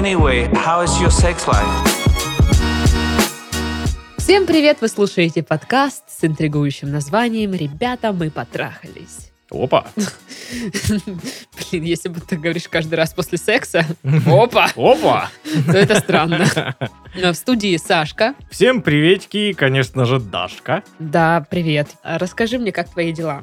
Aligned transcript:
Anyway, 0.00 0.50
how 0.54 0.82
is 0.82 0.98
your 0.98 1.10
sex 1.10 1.46
life? 1.46 1.68
Всем 4.16 4.46
привет! 4.46 4.78
Вы 4.80 4.88
слушаете 4.88 5.42
подкаст 5.42 6.04
с 6.08 6.24
интригующим 6.24 6.90
названием 6.90 7.52
«Ребята, 7.52 8.14
мы 8.14 8.30
потрахались». 8.30 9.30
Опа. 9.50 9.84
Блин, 10.88 11.82
если 11.84 12.08
бы 12.08 12.18
ты 12.20 12.38
говоришь 12.38 12.66
каждый 12.70 12.94
раз 12.94 13.12
после 13.12 13.36
секса, 13.36 13.84
опа, 14.26 14.70
Опа. 14.74 15.28
то 15.66 15.76
это 15.76 16.00
странно. 16.00 16.46
Но 17.14 17.34
в 17.34 17.36
студии 17.36 17.76
Сашка. 17.76 18.34
Всем 18.50 18.80
приветики, 18.80 19.52
конечно 19.52 20.06
же, 20.06 20.18
Дашка. 20.18 20.82
Да, 20.98 21.44
привет. 21.50 21.88
А 22.02 22.16
Расскажи 22.16 22.58
мне, 22.58 22.72
как 22.72 22.88
твои 22.88 23.12
дела? 23.12 23.42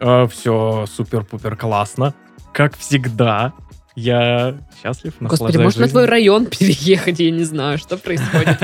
все 0.00 0.84
супер-пупер 0.88 1.54
классно. 1.54 2.12
Как 2.52 2.76
всегда, 2.76 3.52
я 3.96 4.58
счастлив, 4.80 5.14
Господи, 5.20 5.56
может, 5.56 5.78
на 5.78 5.86
жизнью. 5.86 5.88
твой 5.88 6.04
район 6.06 6.46
переехать? 6.58 7.18
Я 7.18 7.30
не 7.32 7.44
знаю, 7.44 7.78
что 7.78 7.96
происходит. 7.96 8.58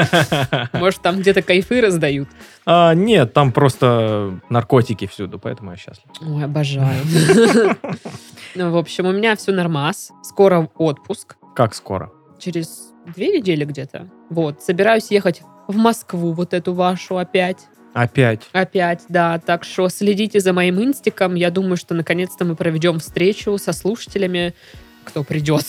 Может, 0.72 1.02
там 1.02 1.18
где-то 1.18 1.42
кайфы 1.42 1.80
раздают? 1.80 2.28
А, 2.66 2.94
нет, 2.94 3.32
там 3.32 3.50
просто 3.50 4.38
наркотики 4.48 5.06
всюду, 5.06 5.38
поэтому 5.38 5.72
я 5.72 5.76
счастлив. 5.76 6.04
Ой, 6.20 6.44
обожаю. 6.44 7.02
Ну, 8.54 8.70
в 8.70 8.76
общем, 8.76 9.06
у 9.06 9.12
меня 9.12 9.34
все 9.34 9.50
нормас. 9.50 10.12
Скоро 10.22 10.68
отпуск. 10.76 11.36
Как 11.56 11.74
скоро? 11.74 12.12
через 12.42 12.92
две 13.14 13.38
недели 13.38 13.64
где-то. 13.64 14.08
Вот, 14.28 14.62
собираюсь 14.62 15.10
ехать 15.10 15.42
в 15.68 15.76
Москву, 15.76 16.32
вот 16.32 16.54
эту 16.54 16.74
вашу 16.74 17.18
опять. 17.18 17.68
Опять. 17.94 18.48
Опять, 18.52 19.02
да. 19.08 19.38
Так 19.38 19.64
что 19.64 19.88
следите 19.88 20.40
за 20.40 20.52
моим 20.52 20.82
инстиком. 20.82 21.34
Я 21.34 21.50
думаю, 21.50 21.76
что 21.76 21.94
наконец-то 21.94 22.44
мы 22.44 22.56
проведем 22.56 22.98
встречу 22.98 23.58
со 23.58 23.72
слушателями. 23.72 24.54
Кто 25.04 25.24
придет, 25.24 25.64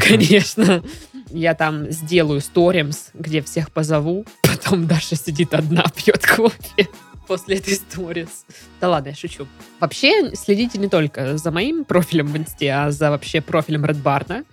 конечно. 0.00 0.82
Я 1.30 1.54
там 1.54 1.90
сделаю 1.90 2.40
сторимс, 2.40 3.10
где 3.14 3.42
всех 3.42 3.70
позову. 3.70 4.24
Потом 4.42 4.86
Даша 4.86 5.14
сидит 5.16 5.52
одна, 5.54 5.84
пьет 5.94 6.26
кофе 6.26 6.88
после 7.26 7.56
этой 7.58 7.74
сторис. 7.74 8.46
Да 8.80 8.88
ладно, 8.88 9.10
я 9.10 9.14
шучу. 9.14 9.46
Вообще, 9.80 10.34
следите 10.34 10.78
не 10.78 10.88
только 10.88 11.36
за 11.36 11.50
моим 11.50 11.84
профилем 11.84 12.28
в 12.28 12.36
инсте, 12.38 12.72
а 12.72 12.90
за 12.90 13.10
вообще 13.10 13.42
профилем 13.42 13.84
Red 13.84 14.02
Barn 14.02 14.46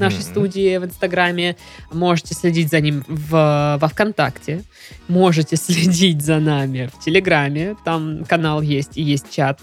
нашей 0.00 0.16
Мгм. 0.16 0.22
студии 0.22 0.76
в 0.78 0.84
Инстаграме. 0.84 1.56
Можете 1.92 2.34
следить 2.34 2.70
за 2.70 2.80
ним 2.80 3.04
в, 3.06 3.78
во 3.80 3.88
Вконтакте. 3.88 4.64
Можете 5.06 5.54
следить 5.56 6.20
за 6.22 6.40
нами 6.40 6.90
в 6.92 7.04
Телеграме. 7.04 7.76
Там 7.84 8.24
канал 8.24 8.60
есть 8.60 8.96
и 8.96 9.02
есть 9.02 9.30
чат. 9.30 9.60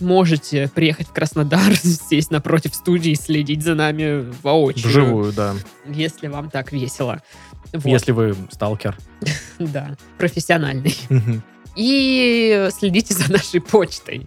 Можете 0.00 0.70
приехать 0.74 1.08
в 1.08 1.12
Краснодар, 1.12 1.76
сесть 2.08 2.30
напротив 2.30 2.74
студии 2.74 3.14
следить 3.14 3.62
за 3.62 3.74
нами 3.74 4.26
воочию. 4.42 4.88
Вживую, 4.88 5.32
да. 5.32 5.54
Если 5.86 6.28
вам 6.28 6.50
так 6.50 6.72
весело. 6.72 7.22
Вот, 7.72 7.84
Если 7.84 8.12
вы 8.12 8.34
сталкер. 8.50 8.96
Да, 9.58 9.94
профессиональный. 10.16 10.96
И 11.76 12.68
следите 12.76 13.14
за 13.14 13.30
нашей 13.30 13.60
почтой. 13.60 14.26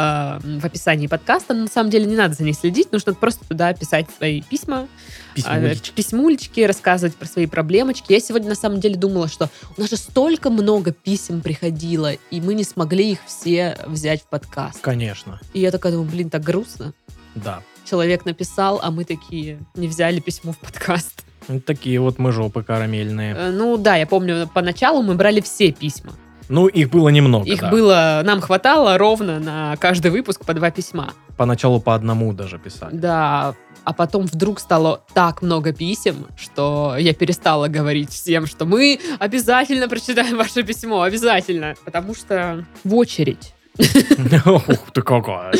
А, 0.00 0.38
В 0.44 0.64
описании 0.64 1.08
подкаста. 1.08 1.54
На 1.54 1.66
самом 1.66 1.90
деле 1.90 2.04
не 2.06 2.14
надо 2.14 2.34
за 2.34 2.44
ней 2.44 2.52
следить, 2.52 2.92
нужно 2.92 3.14
просто 3.14 3.44
туда 3.48 3.72
писать 3.72 4.06
свои 4.16 4.42
письма, 4.42 4.86
Письмулечки. 5.34 5.90
письмулечки, 5.90 6.60
рассказывать 6.60 7.16
про 7.16 7.26
свои 7.26 7.46
проблемочки. 7.46 8.12
Я 8.12 8.20
сегодня 8.20 8.48
на 8.48 8.54
самом 8.54 8.78
деле 8.78 8.94
думала, 8.94 9.26
что 9.26 9.50
у 9.76 9.80
нас 9.80 9.90
же 9.90 9.96
столько 9.96 10.50
много 10.50 10.92
писем 10.92 11.40
приходило, 11.40 12.12
и 12.12 12.40
мы 12.40 12.54
не 12.54 12.62
смогли 12.62 13.10
их 13.12 13.18
все 13.26 13.76
взять 13.86 14.22
в 14.22 14.26
подкаст. 14.28 14.80
Конечно, 14.80 15.40
И 15.52 15.58
я 15.60 15.72
такая 15.72 15.90
думаю, 15.92 16.08
блин, 16.08 16.30
так 16.30 16.42
грустно. 16.44 16.92
да. 17.34 17.60
Человек 17.84 18.26
написал, 18.26 18.80
а 18.82 18.90
мы 18.90 19.04
такие 19.04 19.58
не 19.74 19.88
взяли 19.88 20.20
письмо 20.20 20.52
в 20.52 20.58
подкаст. 20.58 21.24
Вот 21.48 21.64
такие 21.64 21.98
вот 21.98 22.18
мы 22.18 22.32
жопы 22.32 22.62
карамельные. 22.62 23.34
Э, 23.34 23.50
Ну 23.50 23.78
да, 23.78 23.96
я 23.96 24.06
помню, 24.06 24.46
поначалу 24.52 25.02
мы 25.02 25.14
брали 25.14 25.40
все 25.40 25.72
письма. 25.72 26.12
Ну, 26.48 26.66
их 26.66 26.90
было 26.90 27.08
немного, 27.10 27.46
Их 27.46 27.60
да. 27.60 27.70
было, 27.70 28.22
нам 28.24 28.40
хватало 28.40 28.96
ровно 28.98 29.38
на 29.38 29.76
каждый 29.76 30.10
выпуск 30.10 30.44
по 30.44 30.54
два 30.54 30.70
письма. 30.70 31.12
Поначалу 31.36 31.80
по 31.80 31.94
одному 31.94 32.32
даже 32.32 32.58
писали. 32.58 32.96
Да, 32.96 33.54
а 33.84 33.92
потом 33.92 34.24
вдруг 34.26 34.58
стало 34.60 35.02
так 35.14 35.42
много 35.42 35.72
писем, 35.72 36.26
что 36.38 36.96
я 36.98 37.12
перестала 37.14 37.68
говорить 37.68 38.10
всем, 38.10 38.46
что 38.46 38.64
мы 38.64 38.98
обязательно 39.18 39.88
прочитаем 39.88 40.36
ваше 40.38 40.62
письмо, 40.62 41.02
обязательно. 41.02 41.74
Потому 41.84 42.14
что 42.14 42.64
в 42.84 42.94
очередь. 42.94 43.54
Ух 43.78 44.64
ты 44.92 45.02
какая. 45.02 45.52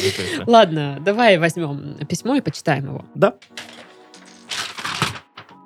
Ладно, 0.46 0.98
давай 1.00 1.38
возьмем 1.38 1.96
письмо 2.08 2.34
и 2.36 2.40
почитаем 2.40 2.86
его. 2.86 3.04
Да, 3.14 3.34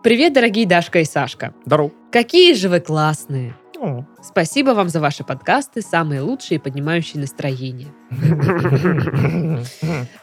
Привет, 0.02 0.32
дорогие 0.32 0.66
Дашка 0.66 0.98
и 0.98 1.04
Сашка. 1.04 1.54
здорово. 1.64 1.92
Какие 2.10 2.54
же 2.54 2.68
вы 2.68 2.80
классные. 2.80 3.54
О. 3.82 4.04
Спасибо 4.22 4.70
вам 4.70 4.88
за 4.88 5.00
ваши 5.00 5.24
подкасты, 5.24 5.82
самые 5.82 6.20
лучшие, 6.20 6.60
поднимающие 6.60 7.20
настроение. 7.20 7.88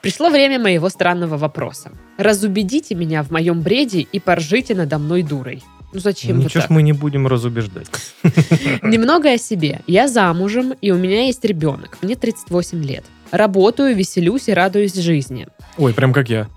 Пришло 0.01 0.29
время 0.29 0.59
моего 0.59 0.87
странного 0.87 1.35
вопроса. 1.35 1.91
Разубедите 2.17 2.95
меня 2.95 3.21
в 3.21 3.31
моем 3.31 3.61
бреде 3.61 3.99
и 3.99 4.19
поржите 4.21 4.75
надо 4.75 4.97
мной 4.97 5.23
дурой. 5.23 5.61
Ну 5.91 5.99
зачем 5.99 6.39
Ничего 6.39 6.61
ж 6.61 6.63
так? 6.63 6.69
мы 6.69 6.83
не 6.83 6.93
будем 6.93 7.27
разубеждать. 7.27 7.89
Немного 8.81 9.33
о 9.33 9.37
себе. 9.37 9.81
Я 9.87 10.07
замужем, 10.07 10.73
и 10.79 10.91
у 10.91 10.95
меня 10.95 11.25
есть 11.25 11.43
ребенок. 11.43 11.97
Мне 12.01 12.15
38 12.15 12.81
лет. 12.81 13.03
Работаю, 13.31 13.93
веселюсь 13.93 14.47
и 14.47 14.53
радуюсь 14.53 14.93
жизни. 14.93 15.47
Ой, 15.77 15.93
прям 15.93 16.13
как 16.13 16.29
я. 16.29 16.47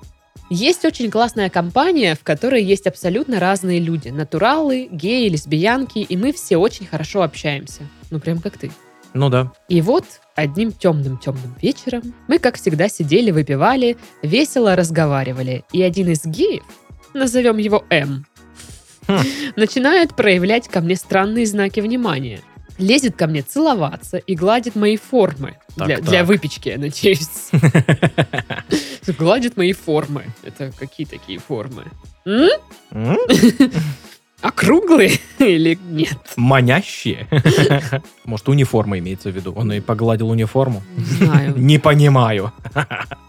Есть 0.55 0.85
очень 0.85 1.11
классная 1.11 1.49
компания, 1.49 2.15
в 2.15 2.23
которой 2.23 2.63
есть 2.63 2.87
абсолютно 2.87 3.41
разные 3.41 3.81
люди. 3.81 4.11
Натуралы, 4.11 4.87
геи, 4.91 5.31
лесбиянки, 5.31 6.01
и 6.01 6.15
мы 6.15 6.31
все 6.35 6.59
очень 6.59 6.85
хорошо 6.85 7.23
общаемся. 7.23 7.89
Ну, 8.11 8.21
прям 8.21 8.39
как 8.39 8.59
ты. 8.59 8.71
Ну 9.15 9.31
да. 9.31 9.51
И 9.71 9.81
вот 9.81 10.05
одним 10.35 10.73
темным-темным 10.73 11.57
вечером 11.63 12.03
мы, 12.29 12.39
как 12.39 12.57
всегда, 12.57 12.91
сидели, 12.91 13.31
выпивали, 13.31 13.97
весело 14.23 14.77
разговаривали. 14.77 15.65
И 15.73 15.81
один 15.81 16.11
из 16.11 16.27
геев, 16.27 16.65
назовем 17.15 17.57
его 17.57 17.87
М, 17.89 18.27
Хм. 19.09 19.21
начинает 19.57 20.15
проявлять 20.15 20.69
ко 20.69 20.83
мне 20.83 20.97
странные 20.97 21.47
знаки 21.47 21.81
внимания. 21.81 22.41
Лезет 22.79 23.17
ко 23.17 23.27
мне 23.27 23.43
целоваться 23.43 24.17
и 24.19 24.35
гладит 24.35 24.75
мои 24.77 24.97
формы. 24.97 25.57
Так, 25.77 25.87
для, 25.87 25.97
так. 25.97 26.07
для 26.07 26.25
выпечки, 26.25 26.69
я 26.69 26.79
надеюсь. 26.79 27.51
Гладит 29.19 29.57
мои 29.57 29.73
формы. 29.73 30.27
Это 30.43 30.73
какие 30.79 31.07
такие 31.07 31.39
формы? 31.39 31.85
Округлые 34.41 35.19
или 35.39 35.79
нет? 35.91 36.19
Манящие. 36.37 37.29
Может, 38.25 38.49
униформа 38.49 38.99
имеется 38.99 39.31
в 39.31 39.37
виду. 39.37 39.53
Он 39.53 39.73
и 39.73 39.81
погладил 39.81 40.31
униформу. 40.31 40.83
Не 40.97 41.05
знаю. 41.05 41.57
Не 41.57 41.79
понимаю. 41.79 42.53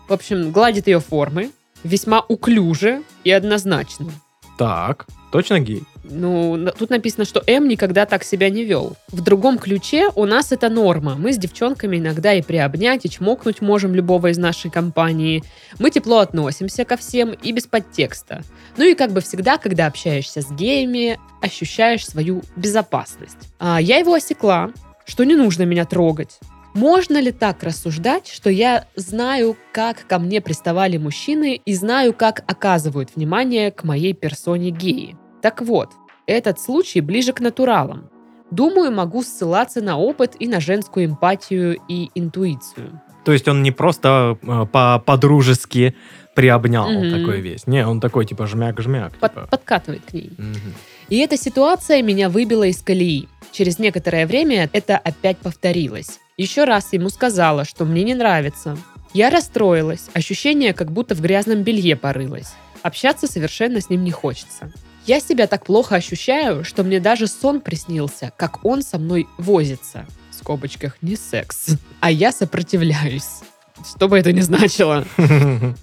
В 0.08 0.14
общем, 0.14 0.52
гладит 0.52 0.88
ее 0.88 1.00
формы 1.00 1.52
весьма 1.84 2.22
уклюже 2.22 3.04
и 3.24 3.32
однозначно. 3.32 4.12
Так, 4.58 5.06
точно 5.32 5.60
гей? 5.60 5.84
Ну, 6.04 6.68
тут 6.78 6.90
написано, 6.90 7.26
что 7.26 7.42
М 7.48 7.68
никогда 7.68 8.06
так 8.06 8.24
себя 8.24 8.50
не 8.50 8.66
вел. 8.66 8.98
В 9.10 9.22
другом 9.22 9.58
ключе 9.58 10.10
у 10.16 10.26
нас 10.26 10.52
это 10.52 10.70
норма. 10.70 11.16
Мы 11.16 11.32
с 11.32 11.38
девчонками 11.38 11.98
иногда 11.98 12.34
и 12.34 12.42
приобнять, 12.42 13.06
и 13.06 13.10
чмокнуть 13.10 13.62
можем 13.62 13.96
любого 13.96 14.28
из 14.28 14.38
нашей 14.38 14.70
компании. 14.70 15.44
Мы 15.80 15.90
тепло 15.92 16.20
относимся 16.20 16.84
ко 16.84 16.98
всем 16.98 17.32
и 17.32 17.52
без 17.54 17.68
подтекста. 17.68 18.44
Ну 18.78 18.84
и 18.84 18.96
как 18.96 19.12
бы 19.12 19.22
всегда, 19.22 19.58
когда 19.58 19.88
общаешься 19.88 20.42
с 20.42 20.52
геями, 20.52 21.20
ощущаешь 21.42 22.06
свою 22.06 22.44
безопасность. 22.58 23.50
А 23.60 23.80
я 23.82 23.98
его 23.98 24.14
осекла, 24.14 24.72
что 25.06 25.24
не 25.24 25.36
нужно 25.36 25.64
меня 25.64 25.86
трогать. 25.86 26.40
Можно 26.74 27.20
ли 27.22 27.32
так 27.32 27.62
рассуждать, 27.64 28.28
что 28.28 28.50
я 28.50 28.88
знаю, 28.96 29.56
как 29.72 30.08
ко 30.08 30.18
мне 30.20 30.42
приставали 30.42 30.98
мужчины 30.98 31.62
и 31.64 31.74
знаю, 31.76 32.14
как 32.14 32.44
оказывают 32.48 33.10
внимание 33.16 33.72
к 33.72 33.84
моей 33.84 34.14
персоне 34.14 34.72
геи? 34.72 35.16
Так 35.42 35.62
вот, 35.62 35.92
этот 36.26 36.60
случай 36.60 37.02
ближе 37.02 37.32
к 37.34 37.40
натуралам. 37.42 38.10
Думаю, 38.50 38.92
могу 38.92 39.24
ссылаться 39.24 39.82
на 39.82 39.98
опыт 39.98 40.36
и 40.40 40.48
на 40.48 40.60
женскую 40.60 41.06
эмпатию 41.08 41.78
и 41.88 42.10
интуицию. 42.16 43.02
То 43.26 43.32
есть 43.34 43.48
он 43.48 43.64
не 43.64 43.72
просто 43.72 44.38
э, 44.42 44.66
по- 44.72 45.00
по-дружески 45.06 45.96
приобнял 46.36 46.90
Мгм. 46.90 47.20
такой 47.20 47.42
весь. 47.42 47.68
Не, 47.68 47.86
он 47.88 48.02
такой 48.02 48.26
типа 48.26 48.44
жмяк-жмяк. 48.48 49.14
Под- 49.20 49.34
типа. 49.34 49.48
подкатывает 49.50 50.02
к 50.06 50.14
ней. 50.14 50.32
Мгм. 50.38 50.74
И 51.10 51.18
эта 51.20 51.38
ситуация 51.38 52.02
меня 52.02 52.30
выбила 52.30 52.64
из 52.64 52.82
колеи. 52.82 53.28
Через 53.52 53.78
некоторое 53.80 54.26
время 54.26 54.70
это 54.74 54.98
опять 54.98 55.38
повторилось. 55.38 56.20
Еще 56.38 56.64
раз 56.64 56.94
ему 56.94 57.10
сказала, 57.10 57.64
что 57.64 57.86
мне 57.86 58.04
не 58.04 58.16
нравится. 58.16 58.78
Я 59.14 59.30
расстроилась, 59.30 60.10
ощущение, 60.14 60.74
как 60.74 60.92
будто 60.92 61.14
в 61.14 61.22
грязном 61.22 61.62
белье 61.62 61.96
порылась. 61.96 62.54
Общаться 62.82 63.28
совершенно 63.28 63.80
с 63.80 63.90
ним 63.90 64.04
не 64.04 64.12
хочется. 64.12 64.72
Я 65.06 65.20
себя 65.20 65.46
так 65.46 65.66
плохо 65.66 65.96
ощущаю, 65.96 66.64
что 66.64 66.84
мне 66.84 67.00
даже 67.00 67.28
сон 67.28 67.62
приснился, 67.62 68.32
как 68.36 68.66
он 68.66 68.82
со 68.82 68.98
мной 68.98 69.28
возится. 69.38 70.08
В 70.32 70.36
скобочках 70.36 70.98
не 71.02 71.16
секс. 71.16 71.68
А 72.00 72.10
я 72.10 72.32
сопротивляюсь. 72.32 73.42
Что 73.88 74.08
бы 74.08 74.18
это 74.18 74.32
ни 74.32 74.42
значило. 74.42 75.06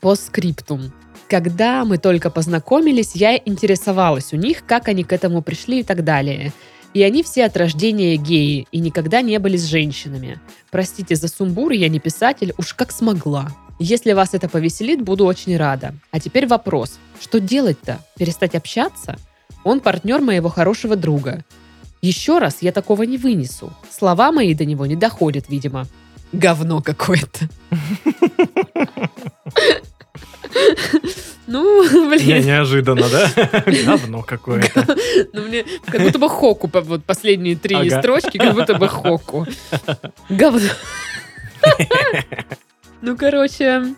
По 0.00 0.14
скриптум. 0.14 0.92
Когда 1.28 1.84
мы 1.84 1.98
только 1.98 2.30
познакомились, 2.30 3.16
я 3.16 3.36
интересовалась 3.36 4.32
у 4.32 4.36
них, 4.36 4.64
как 4.64 4.86
они 4.86 5.02
к 5.02 5.12
этому 5.12 5.42
пришли 5.42 5.80
и 5.80 5.82
так 5.82 6.04
далее. 6.04 6.52
И 6.96 7.02
они 7.02 7.22
все 7.22 7.44
от 7.44 7.54
рождения 7.58 8.16
геи 8.16 8.66
и 8.72 8.78
никогда 8.78 9.20
не 9.20 9.38
были 9.38 9.58
с 9.58 9.64
женщинами. 9.64 10.40
Простите 10.70 11.14
за 11.14 11.28
сумбур, 11.28 11.72
я 11.72 11.90
не 11.90 12.00
писатель, 12.00 12.54
уж 12.56 12.72
как 12.72 12.90
смогла. 12.90 13.48
Если 13.78 14.14
вас 14.14 14.32
это 14.32 14.48
повеселит, 14.48 15.02
буду 15.02 15.26
очень 15.26 15.58
рада. 15.58 15.94
А 16.10 16.20
теперь 16.20 16.46
вопрос. 16.46 16.98
Что 17.20 17.38
делать-то? 17.38 18.00
Перестать 18.16 18.54
общаться? 18.54 19.18
Он 19.62 19.80
партнер 19.80 20.22
моего 20.22 20.48
хорошего 20.48 20.96
друга. 20.96 21.44
Еще 22.00 22.38
раз 22.38 22.62
я 22.62 22.72
такого 22.72 23.02
не 23.02 23.18
вынесу. 23.18 23.74
Слова 23.90 24.32
мои 24.32 24.54
до 24.54 24.64
него 24.64 24.86
не 24.86 24.96
доходят, 24.96 25.50
видимо. 25.50 25.86
Говно 26.32 26.80
какое-то. 26.80 27.50
Ну, 31.46 31.84
Не, 32.10 32.16
блин. 32.18 32.44
неожиданно, 32.46 33.08
да? 33.08 33.30
Говно 33.86 34.22
какое-то. 34.22 34.84
Ну, 35.32 35.42
мне 35.42 35.64
как 35.86 36.00
будто 36.00 36.18
бы 36.18 36.28
хоку, 36.28 36.68
вот 36.72 37.04
последние 37.04 37.54
три 37.56 37.76
Ага. 37.76 38.00
строчки, 38.00 38.36
как 38.38 38.54
будто 38.54 38.74
бы 38.74 38.88
хоку. 38.88 39.46
Говно. 40.28 40.68
Ну, 43.02 43.16
короче, 43.16 43.94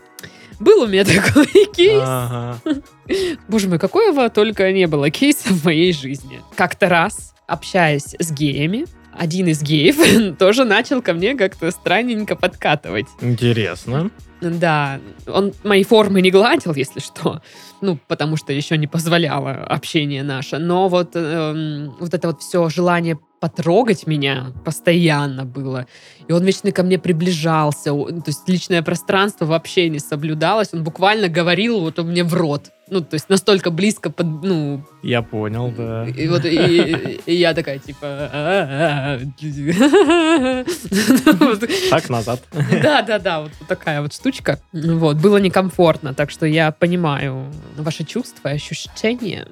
был 0.58 0.82
у 0.82 0.86
меня 0.86 1.04
такой 1.04 1.46
кейс. 1.74 2.02
Ага. 2.04 2.58
Боже 3.46 3.68
мой, 3.68 3.78
какого 3.78 4.28
только 4.28 4.70
не 4.72 4.86
было 4.86 5.08
кейса 5.10 5.48
в 5.50 5.64
моей 5.64 5.92
жизни. 5.92 6.42
Как-то 6.56 6.88
раз, 6.88 7.32
общаясь 7.46 8.14
с 8.18 8.32
геями, 8.32 8.86
один 9.16 9.46
из 9.46 9.62
геев 9.62 10.36
тоже 10.38 10.64
начал 10.64 11.00
ко 11.00 11.14
мне 11.14 11.34
как-то 11.36 11.70
странненько 11.70 12.34
подкатывать. 12.36 13.06
Интересно. 13.20 14.10
Да, 14.40 15.00
он 15.26 15.52
мои 15.64 15.82
формы 15.82 16.20
не 16.20 16.30
гладил, 16.30 16.74
если 16.74 17.00
что. 17.00 17.42
Ну, 17.80 17.98
потому 18.06 18.36
что 18.36 18.52
еще 18.52 18.76
не 18.76 18.86
позволяло 18.86 19.50
общение 19.50 20.22
наше. 20.22 20.58
Но 20.58 20.88
вот, 20.88 21.10
эм, 21.14 21.94
вот 21.98 22.14
это 22.14 22.28
вот 22.28 22.40
все 22.42 22.68
желание 22.68 23.18
потрогать 23.40 24.06
меня 24.06 24.52
постоянно 24.64 25.44
было. 25.44 25.86
И 26.26 26.32
он 26.32 26.44
вечно 26.44 26.72
ко 26.72 26.82
мне 26.82 26.98
приближался. 26.98 27.90
То 27.90 28.22
есть 28.26 28.48
личное 28.48 28.82
пространство 28.82 29.46
вообще 29.46 29.88
не 29.88 29.98
соблюдалось. 29.98 30.72
Он 30.72 30.84
буквально 30.84 31.28
говорил 31.28 31.80
вот 31.80 31.98
мне 31.98 32.24
в 32.24 32.34
рот. 32.34 32.70
Ну, 32.90 33.00
то 33.00 33.14
есть 33.14 33.28
настолько 33.28 33.70
близко, 33.70 34.10
под, 34.10 34.26
ну, 34.42 34.82
Я 35.02 35.22
понял, 35.22 35.72
да. 35.76 36.06
и 36.06 36.28
вот 36.28 36.44
и, 36.44 37.20
и 37.26 37.34
я 37.34 37.54
такая, 37.54 37.78
типа... 37.78 38.30
Так, 41.90 42.08
назад. 42.08 42.42
Да, 42.82 43.02
да, 43.02 43.18
да, 43.18 43.40
вот 43.42 43.52
такая 43.68 44.00
вот 44.02 44.12
штучка. 44.14 44.60
Вот, 44.72 45.16
было 45.16 45.36
некомфортно, 45.38 46.14
так 46.14 46.30
что 46.30 46.46
я 46.46 46.72
понимаю 46.72 47.52
ваши 47.76 48.04
чувства, 48.04 48.50
ощущения. 48.50 49.46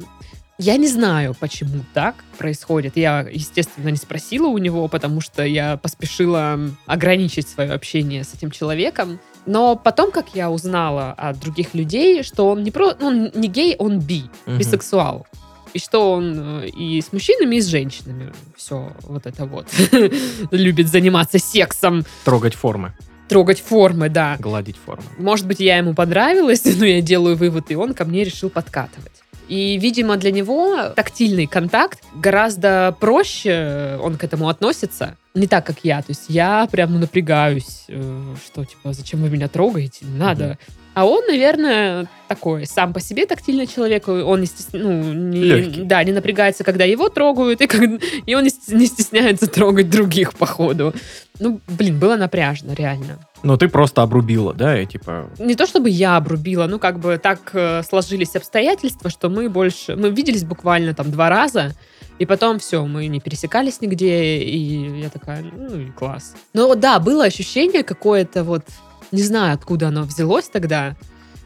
Я 0.58 0.78
не 0.78 0.88
знаю, 0.88 1.34
почему 1.38 1.84
так 1.92 2.14
происходит. 2.38 2.96
Я, 2.96 3.26
естественно, 3.30 3.90
не 3.90 3.96
спросила 3.96 4.46
у 4.46 4.56
него, 4.56 4.88
потому 4.88 5.20
что 5.20 5.44
я 5.44 5.76
поспешила 5.76 6.58
ограничить 6.86 7.46
свое 7.46 7.72
общение 7.72 8.24
с 8.24 8.32
этим 8.32 8.50
человеком. 8.50 9.20
Но 9.46 9.76
потом, 9.76 10.10
как 10.10 10.26
я 10.34 10.50
узнала 10.50 11.12
от 11.12 11.38
других 11.38 11.72
людей, 11.74 12.22
что 12.22 12.48
он 12.50 12.62
не 12.64 12.70
про, 12.70 12.94
ну, 13.00 13.06
он 13.06 13.30
не 13.34 13.48
гей, 13.48 13.76
он 13.78 14.00
би, 14.00 14.24
Мгм. 14.46 14.58
бисексуал. 14.58 15.26
И 15.72 15.78
что 15.78 16.12
он 16.12 16.62
э, 16.62 16.68
и 16.68 17.00
с 17.00 17.12
мужчинами, 17.12 17.56
и 17.56 17.60
с 17.60 17.66
женщинами 17.66 18.32
все 18.56 18.92
вот 19.02 19.26
это 19.26 19.44
вот 19.44 19.66
любит 20.50 20.88
заниматься 20.88 21.38
сексом, 21.38 22.04
Трогать 22.24 22.54
формы, 22.54 22.92
трогать 23.28 23.60
формы, 23.60 24.08
да. 24.08 24.36
гладить 24.38 24.76
формы. 24.84 25.04
Может 25.18 25.46
быть, 25.46 25.60
я 25.60 25.76
ему 25.78 25.94
понравилась, 25.94 26.62
но 26.78 26.84
я 26.84 27.00
делаю 27.02 27.36
вывод, 27.36 27.70
и 27.70 27.76
он 27.76 27.94
ко 27.94 28.04
мне 28.04 28.24
решил 28.24 28.48
подкатывать. 28.50 29.12
И, 29.48 29.78
видимо, 29.78 30.16
для 30.16 30.32
него 30.32 30.88
тактильный 30.96 31.46
контакт 31.46 32.02
гораздо 32.16 32.96
проще 32.98 33.96
он 34.02 34.16
к 34.16 34.24
этому 34.24 34.48
относится. 34.48 35.16
Не 35.36 35.46
так, 35.46 35.66
как 35.66 35.80
я. 35.82 36.00
То 36.00 36.12
есть 36.12 36.24
я 36.28 36.66
прям 36.66 36.94
ну, 36.94 36.98
напрягаюсь, 36.98 37.84
э, 37.88 38.34
что, 38.42 38.64
типа, 38.64 38.94
зачем 38.94 39.20
вы 39.20 39.28
меня 39.28 39.48
трогаете? 39.48 40.06
Не 40.06 40.18
надо. 40.18 40.44
Мгм. 40.46 40.56
А 40.96 41.04
он, 41.04 41.26
наверное, 41.26 42.08
такой 42.26 42.66
сам 42.66 42.94
по 42.94 43.00
себе 43.00 43.26
тактильный 43.26 43.66
человек. 43.66 44.08
Он 44.08 44.40
не, 44.40 44.46
стес- 44.46 44.70
ну, 44.72 45.12
не, 45.12 45.40
Легкий. 45.42 45.82
да, 45.82 46.02
не 46.02 46.10
напрягается, 46.12 46.64
когда 46.64 46.84
его 46.84 47.10
трогают, 47.10 47.60
и, 47.60 47.66
как- 47.66 47.82
и 48.24 48.34
он 48.34 48.42
не 48.44 48.48
стес- 48.48 48.72
не 48.74 48.86
стесняется 48.86 49.46
трогать 49.46 49.90
других, 49.90 50.32
походу. 50.32 50.94
Ну, 51.38 51.60
блин, 51.68 51.98
было 51.98 52.16
напряжно, 52.16 52.72
реально 52.72 53.18
Ну, 53.42 53.58
ты 53.58 53.68
просто 53.68 54.00
обрубила, 54.00 54.54
да, 54.54 54.80
и 54.80 54.86
типа... 54.86 55.28
не 55.38 55.54
то 55.54 55.66
чтобы 55.66 55.90
я 55.90 56.16
обрубила, 56.16 56.66
ну 56.66 56.78
как 56.78 56.98
бы 56.98 57.18
так 57.22 57.50
э, 57.52 57.82
сложились 57.82 58.34
обстоятельства, 58.34 59.10
что 59.10 59.28
мы 59.28 59.50
больше, 59.50 59.96
мы 59.96 60.08
виделись 60.08 60.44
буквально 60.44 60.94
там 60.94 61.10
два 61.10 61.28
раза, 61.28 61.74
и 62.18 62.24
потом 62.24 62.58
все, 62.58 62.86
мы 62.86 63.06
не 63.08 63.20
пересекались 63.20 63.82
нигде, 63.82 64.38
и 64.38 65.00
я 65.02 65.10
такая, 65.10 65.42
ну 65.42 65.78
и 65.78 65.90
класс. 65.90 66.34
Но 66.54 66.74
да, 66.74 66.98
было 67.00 67.24
ощущение 67.24 67.82
какое-то 67.82 68.42
вот, 68.42 68.62
не 69.12 69.22
знаю, 69.22 69.54
откуда 69.54 69.88
оно 69.88 70.02
взялось 70.02 70.48
тогда, 70.48 70.96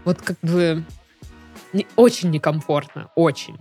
вот 0.05 0.21
как 0.23 0.37
бы 0.43 0.85
не- 1.73 1.87
очень 1.97 2.31
некомфортно, 2.31 3.09
очень. 3.17 3.57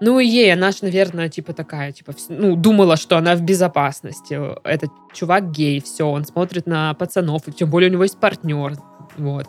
Ну 0.00 0.18
и 0.18 0.26
ей, 0.26 0.52
она 0.52 0.72
же, 0.72 0.78
наверное, 0.82 1.28
типа 1.28 1.52
такая, 1.52 1.92
типа, 1.92 2.12
ну, 2.28 2.56
думала, 2.56 2.96
что 2.96 3.16
она 3.16 3.36
в 3.36 3.42
безопасности. 3.42 4.38
Этот 4.64 4.90
чувак 5.14 5.50
гей, 5.52 5.80
все, 5.80 6.04
он 6.08 6.24
смотрит 6.24 6.66
на 6.66 6.92
пацанов, 6.94 7.46
и 7.46 7.52
тем 7.52 7.70
более 7.70 7.88
у 7.88 7.92
него 7.92 8.02
есть 8.02 8.18
партнер, 8.18 8.76
вот. 9.16 9.46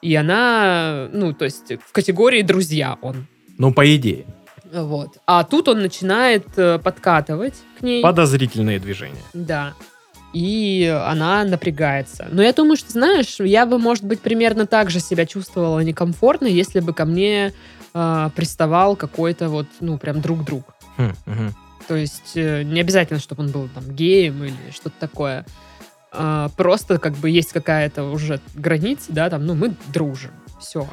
И 0.00 0.14
она, 0.14 1.08
ну, 1.12 1.32
то 1.34 1.44
есть 1.44 1.72
в 1.84 1.92
категории 1.92 2.42
друзья 2.42 2.96
он, 3.02 3.26
Ну, 3.58 3.74
по 3.74 3.94
идее. 3.96 4.24
вот. 4.72 5.18
А 5.26 5.42
тут 5.42 5.66
он 5.68 5.80
начинает 5.82 6.46
э, 6.56 6.78
подкатывать 6.78 7.54
к 7.78 7.82
ней. 7.82 8.00
Подозрительные 8.02 8.78
движения. 8.78 9.22
Да. 9.34 9.74
И 10.32 10.86
она 11.06 11.44
напрягается. 11.44 12.28
Но 12.30 12.42
я 12.42 12.52
думаю, 12.52 12.76
что, 12.76 12.92
знаешь, 12.92 13.36
я 13.40 13.64
бы, 13.64 13.78
может 13.78 14.04
быть, 14.04 14.20
примерно 14.20 14.66
так 14.66 14.90
же 14.90 15.00
себя 15.00 15.24
чувствовала 15.24 15.80
некомфортно, 15.80 16.46
если 16.46 16.80
бы 16.80 16.92
ко 16.92 17.06
мне 17.06 17.54
э, 17.94 18.30
приставал 18.36 18.94
какой-то 18.94 19.48
вот, 19.48 19.66
ну, 19.80 19.96
прям 19.98 20.20
друг-друг. 20.20 20.64
Хм. 20.96 21.14
То 21.86 21.96
есть 21.96 22.32
э, 22.34 22.62
не 22.64 22.80
обязательно, 22.80 23.20
чтобы 23.20 23.44
он 23.44 23.50
был 23.50 23.68
там 23.74 23.84
геем 23.94 24.44
или 24.44 24.70
что-то 24.70 24.96
такое. 25.00 25.46
А, 26.10 26.48
просто 26.56 26.98
как 26.98 27.14
бы 27.14 27.30
есть 27.30 27.52
какая-то 27.52 28.04
уже 28.04 28.40
граница, 28.54 29.12
да, 29.12 29.30
там, 29.30 29.46
ну, 29.46 29.54
мы 29.54 29.74
дружим. 29.92 30.32
Все. 30.60 30.86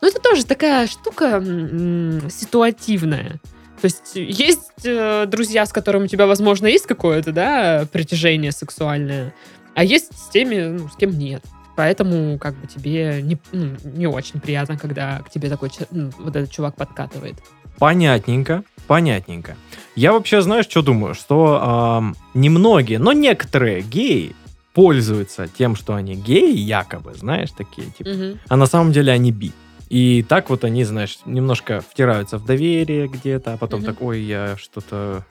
Но 0.00 0.08
это 0.08 0.20
тоже 0.20 0.44
такая 0.44 0.86
штука 0.86 1.36
м, 1.36 2.28
ситуативная. 2.30 3.40
То 3.82 3.86
есть 3.86 4.12
есть 4.14 4.84
э, 4.84 5.26
друзья, 5.26 5.66
с 5.66 5.72
которыми 5.72 6.04
у 6.04 6.06
тебя, 6.06 6.28
возможно, 6.28 6.68
есть 6.68 6.86
какое-то, 6.86 7.32
да, 7.32 7.84
притяжение 7.90 8.52
сексуальное, 8.52 9.34
а 9.74 9.82
есть 9.82 10.16
с 10.16 10.28
теми, 10.28 10.78
ну, 10.78 10.88
с 10.88 10.94
кем 10.94 11.18
нет. 11.18 11.44
Поэтому 11.74 12.38
как 12.38 12.54
бы 12.54 12.68
тебе 12.68 13.20
не, 13.22 13.38
ну, 13.50 13.70
не 13.82 14.06
очень 14.06 14.38
приятно, 14.38 14.78
когда 14.78 15.18
к 15.26 15.30
тебе 15.30 15.48
такой 15.48 15.70
ну, 15.90 16.12
вот 16.20 16.36
этот 16.36 16.52
чувак 16.52 16.76
подкатывает. 16.76 17.34
Понятненько, 17.80 18.62
понятненько. 18.86 19.56
Я 19.96 20.12
вообще, 20.12 20.42
знаешь, 20.42 20.66
что 20.66 20.82
думаю? 20.82 21.16
Что 21.16 21.58
ам, 21.60 22.14
немногие, 22.34 23.00
но 23.00 23.12
некоторые 23.12 23.82
геи 23.82 24.36
пользуются 24.74 25.48
тем, 25.48 25.74
что 25.74 25.96
они 25.96 26.14
геи, 26.14 26.56
якобы, 26.56 27.14
знаешь, 27.14 27.50
такие, 27.50 27.88
типа. 27.98 28.10
Мгм. 28.10 28.38
А 28.48 28.56
на 28.56 28.66
самом 28.66 28.92
деле 28.92 29.10
они 29.10 29.32
би. 29.32 29.50
И 29.92 30.24
так 30.26 30.48
вот 30.48 30.64
они, 30.64 30.84
знаешь, 30.84 31.18
немножко 31.26 31.82
втираются 31.86 32.38
в 32.38 32.46
доверие 32.46 33.08
где-то, 33.08 33.52
а 33.52 33.56
потом 33.58 33.80
Мгм. 33.82 33.86
так, 33.92 34.00
ой, 34.00 34.22
я 34.22 34.56
что-то 34.56 35.22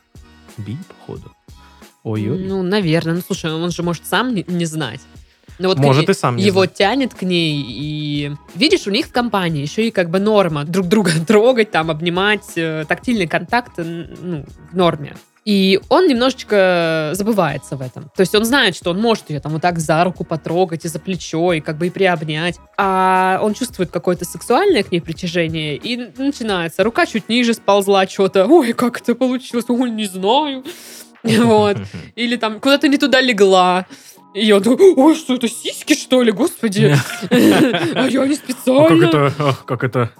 би, 0.57 0.77
походу. 0.87 1.31
Ой-ой. 2.03 2.37
Ну, 2.47 2.61
наверное. 2.61 3.15
Ну, 3.15 3.21
слушай, 3.25 3.51
он 3.51 3.71
же 3.71 3.81
может 3.81 4.05
сам 4.05 4.35
не, 4.35 4.45
не 4.47 4.65
знать. 4.65 4.99
Но 5.57 5.67
вот 5.69 5.79
Может, 5.79 6.05
к- 6.05 6.09
и 6.11 6.13
сам 6.13 6.35
не 6.35 6.43
его 6.43 6.59
знать. 6.59 6.75
тянет 6.75 7.15
к 7.15 7.23
ней, 7.23 7.59
и 7.67 8.31
видишь, 8.53 8.85
у 8.85 8.91
них 8.91 9.07
в 9.07 9.11
компании 9.11 9.63
еще 9.63 9.87
и 9.87 9.91
как 9.91 10.11
бы 10.11 10.19
норма 10.19 10.63
друг 10.63 10.87
друга 10.87 11.09
трогать, 11.27 11.71
там, 11.71 11.89
обнимать, 11.89 12.51
э, 12.55 12.85
тактильный 12.87 13.25
контакт, 13.27 13.73
ну, 13.77 14.45
в 14.71 14.75
норме. 14.75 15.15
И 15.43 15.79
он 15.89 16.07
немножечко 16.07 17.11
забывается 17.13 17.75
в 17.75 17.81
этом. 17.81 18.11
То 18.15 18.21
есть 18.21 18.35
он 18.35 18.45
знает, 18.45 18.75
что 18.75 18.91
он 18.91 19.01
может 19.01 19.29
ее 19.31 19.39
там 19.39 19.53
вот 19.53 19.61
так 19.61 19.79
за 19.79 20.03
руку 20.03 20.23
потрогать 20.23 20.85
и 20.85 20.87
за 20.87 20.99
плечо, 20.99 21.53
и 21.53 21.61
как 21.61 21.77
бы 21.77 21.87
и 21.87 21.89
приобнять. 21.89 22.59
А 22.77 23.39
он 23.41 23.55
чувствует 23.55 23.89
какое-то 23.89 24.23
сексуальное 24.23 24.83
к 24.83 24.91
ней 24.91 24.99
притяжение, 24.99 25.77
и 25.77 25.97
начинается. 26.17 26.83
Рука 26.83 27.07
чуть 27.07 27.27
ниже 27.27 27.55
сползла, 27.55 28.05
что-то. 28.07 28.45
Ой, 28.45 28.73
как 28.73 29.01
это 29.01 29.15
получилось? 29.15 29.65
Ой, 29.67 29.89
не 29.89 30.05
знаю. 30.05 30.63
Вот. 31.23 31.77
Или 32.15 32.35
там 32.35 32.59
куда-то 32.59 32.87
не 32.87 32.97
туда 32.97 33.21
легла. 33.21 33.85
И 34.33 34.45
я 34.45 34.59
думаю, 34.59 34.97
ой, 34.97 35.15
что 35.15 35.35
это, 35.35 35.47
сиськи, 35.47 35.93
что 35.93 36.23
ли, 36.23 36.31
господи? 36.31 36.95
А 37.29 38.07
я 38.07 38.25
не 38.25 38.29
Ну, 38.29 38.35
как 38.35 38.37
специально. 38.37 39.05
это, 39.05 39.57
как 39.65 39.83
это, 39.83 40.11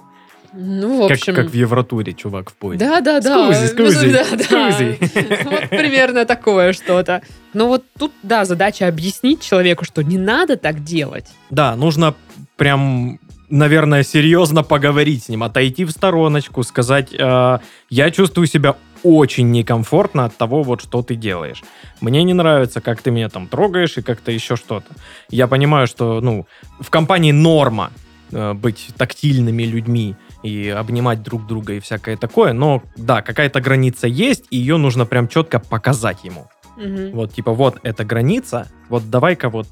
Ну, 0.54 1.04
в 1.04 1.08
как, 1.08 1.18
общем... 1.18 1.34
как 1.34 1.50
в 1.50 1.54
Евротуре, 1.54 2.12
чувак 2.12 2.50
в 2.50 2.54
поезде. 2.54 2.84
Да, 2.86 3.00
да, 3.00 3.20
да. 3.20 3.52
Скузи, 3.52 3.66
скузи, 3.68 4.12
Да, 4.12 4.24
да. 4.30 4.72
скузи. 4.72 4.98
Вот 5.44 5.70
примерно 5.70 6.26
такое 6.26 6.72
что-то. 6.72 7.22
Но 7.54 7.68
вот 7.68 7.84
тут, 7.98 8.12
да, 8.22 8.44
задача 8.44 8.86
объяснить 8.86 9.40
человеку, 9.40 9.84
что 9.84 10.02
не 10.02 10.18
надо 10.18 10.56
так 10.56 10.84
делать. 10.84 11.26
Да, 11.50 11.74
нужно 11.76 12.14
прям 12.56 13.18
наверное, 13.48 14.02
серьезно 14.02 14.62
поговорить 14.62 15.24
с 15.24 15.28
ним, 15.28 15.42
отойти 15.42 15.84
в 15.84 15.90
стороночку, 15.90 16.62
сказать, 16.62 17.12
э, 17.12 17.58
я 17.90 18.10
чувствую 18.10 18.46
себя 18.46 18.76
очень 19.02 19.50
некомфортно 19.50 20.24
от 20.24 20.36
того, 20.36 20.62
вот 20.62 20.80
что 20.80 21.02
ты 21.02 21.16
делаешь. 21.16 21.62
Мне 22.00 22.22
не 22.22 22.32
нравится, 22.32 22.80
как 22.80 23.02
ты 23.02 23.10
меня 23.10 23.28
там 23.28 23.46
трогаешь 23.46 23.98
и 23.98 24.02
как-то 24.02 24.32
еще 24.32 24.56
что-то. 24.56 24.86
Я 25.28 25.48
понимаю, 25.48 25.86
что, 25.86 26.20
ну, 26.22 26.46
в 26.80 26.88
компании 26.88 27.32
норма 27.32 27.90
э, 28.30 28.54
быть 28.54 28.88
тактильными 28.96 29.64
людьми 29.64 30.16
и 30.42 30.68
обнимать 30.68 31.22
друг 31.22 31.46
друга 31.46 31.74
и 31.74 31.80
всякое 31.80 32.16
такое, 32.16 32.52
но 32.52 32.82
да, 32.96 33.22
какая-то 33.22 33.60
граница 33.60 34.06
есть, 34.06 34.46
и 34.50 34.56
ее 34.56 34.76
нужно 34.76 35.06
прям 35.06 35.28
четко 35.28 35.58
показать 35.60 36.24
ему. 36.24 36.48
Мгм. 36.76 37.12
Вот, 37.12 37.34
типа, 37.34 37.52
вот 37.52 37.78
эта 37.82 38.04
граница, 38.04 38.68
вот 38.88 39.08
давай-ка 39.10 39.50
вот 39.50 39.66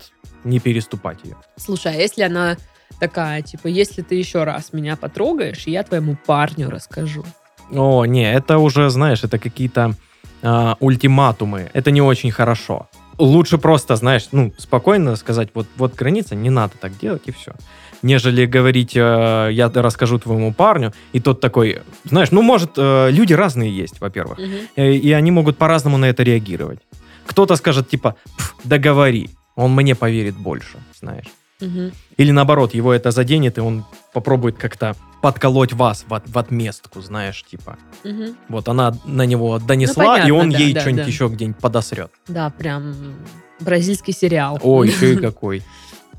не 0.45 0.61
переступать 0.61 1.19
ее. 1.25 1.37
Слушай, 1.57 1.93
а 1.95 1.97
если 1.97 2.23
она 2.23 2.57
такая, 2.99 3.43
типа, 3.43 3.67
если 3.69 4.03
ты 4.03 4.15
еще 4.15 4.45
раз 4.45 4.73
меня 4.73 4.97
потрогаешь, 4.97 5.67
я 5.67 5.83
твоему 5.83 6.17
парню 6.27 6.71
расскажу. 6.71 7.25
О, 7.73 8.05
не, 8.05 8.31
это 8.31 8.59
уже, 8.59 8.91
знаешь, 8.91 9.25
это 9.25 9.39
какие-то 9.39 9.95
а, 10.43 10.77
ультиматумы. 10.81 11.71
Это 11.73 11.91
не 11.91 12.03
очень 12.03 12.31
хорошо. 12.31 12.89
Лучше 13.21 13.59
просто, 13.59 13.97
знаешь, 13.97 14.29
ну, 14.33 14.53
спокойно 14.57 15.17
сказать, 15.17 15.51
вот, 15.55 15.67
вот 15.77 15.95
граница, 15.95 16.35
не 16.35 16.51
надо 16.51 16.73
так 16.81 16.99
делать, 16.99 17.23
и 17.27 17.33
все. 17.33 17.53
Нежели 18.03 18.47
говорить, 18.47 18.97
э, 18.97 19.49
я 19.53 19.71
расскажу 19.75 20.19
твоему 20.19 20.55
парню, 20.55 20.93
и 21.13 21.21
тот 21.21 21.41
такой, 21.41 21.81
знаешь, 22.05 22.31
ну, 22.31 22.41
может, 22.43 22.73
э, 22.79 23.11
люди 23.11 23.35
разные 23.35 23.71
есть, 23.71 24.01
во-первых, 24.01 24.39
Мгм. 24.39 24.57
э, 24.77 24.93
и 24.95 25.13
они 25.13 25.31
могут 25.31 25.59
по-разному 25.59 25.99
на 25.99 26.07
это 26.07 26.23
реагировать. 26.23 26.81
Кто-то 27.27 27.57
скажет, 27.57 27.91
типа, 27.91 28.15
«Пф, 28.39 28.55
договори, 28.65 29.29
он 29.55 29.75
мне 29.75 29.95
поверит 29.95 30.37
больше, 30.37 30.79
знаешь. 30.99 31.27
Или 32.17 32.31
наоборот, 32.33 32.75
его 32.75 32.93
это 32.93 33.11
заденет, 33.11 33.59
и 33.59 33.61
он 33.61 33.85
попробует 34.13 34.57
как-то 34.59 34.95
подколоть 35.23 35.73
вас 35.75 36.05
в, 36.09 36.15
от- 36.15 36.29
в 36.29 36.39
отместку, 36.39 37.01
знаешь, 37.03 37.45
типа. 37.45 37.77
Вот 38.49 38.69
она 38.69 38.95
на 39.05 39.27
него 39.27 39.59
донесла, 39.59 40.03
Ну, 40.05 40.09
понятно, 40.11 40.29
и 40.29 40.31
он 40.33 40.51
да, 40.51 40.59
ей 40.59 40.73
да, 40.75 40.81
что-нибудь 40.81 41.05
да. 41.05 41.09
еще 41.11 41.29
где-нибудь 41.29 41.61
подосрет. 41.61 42.11
Да, 42.29 42.51
прям 42.51 42.95
бразильский 43.61 44.13
сериал. 44.15 44.59
О, 44.63 44.83
еще 44.85 45.13
и 45.13 45.17
какой. 45.17 45.63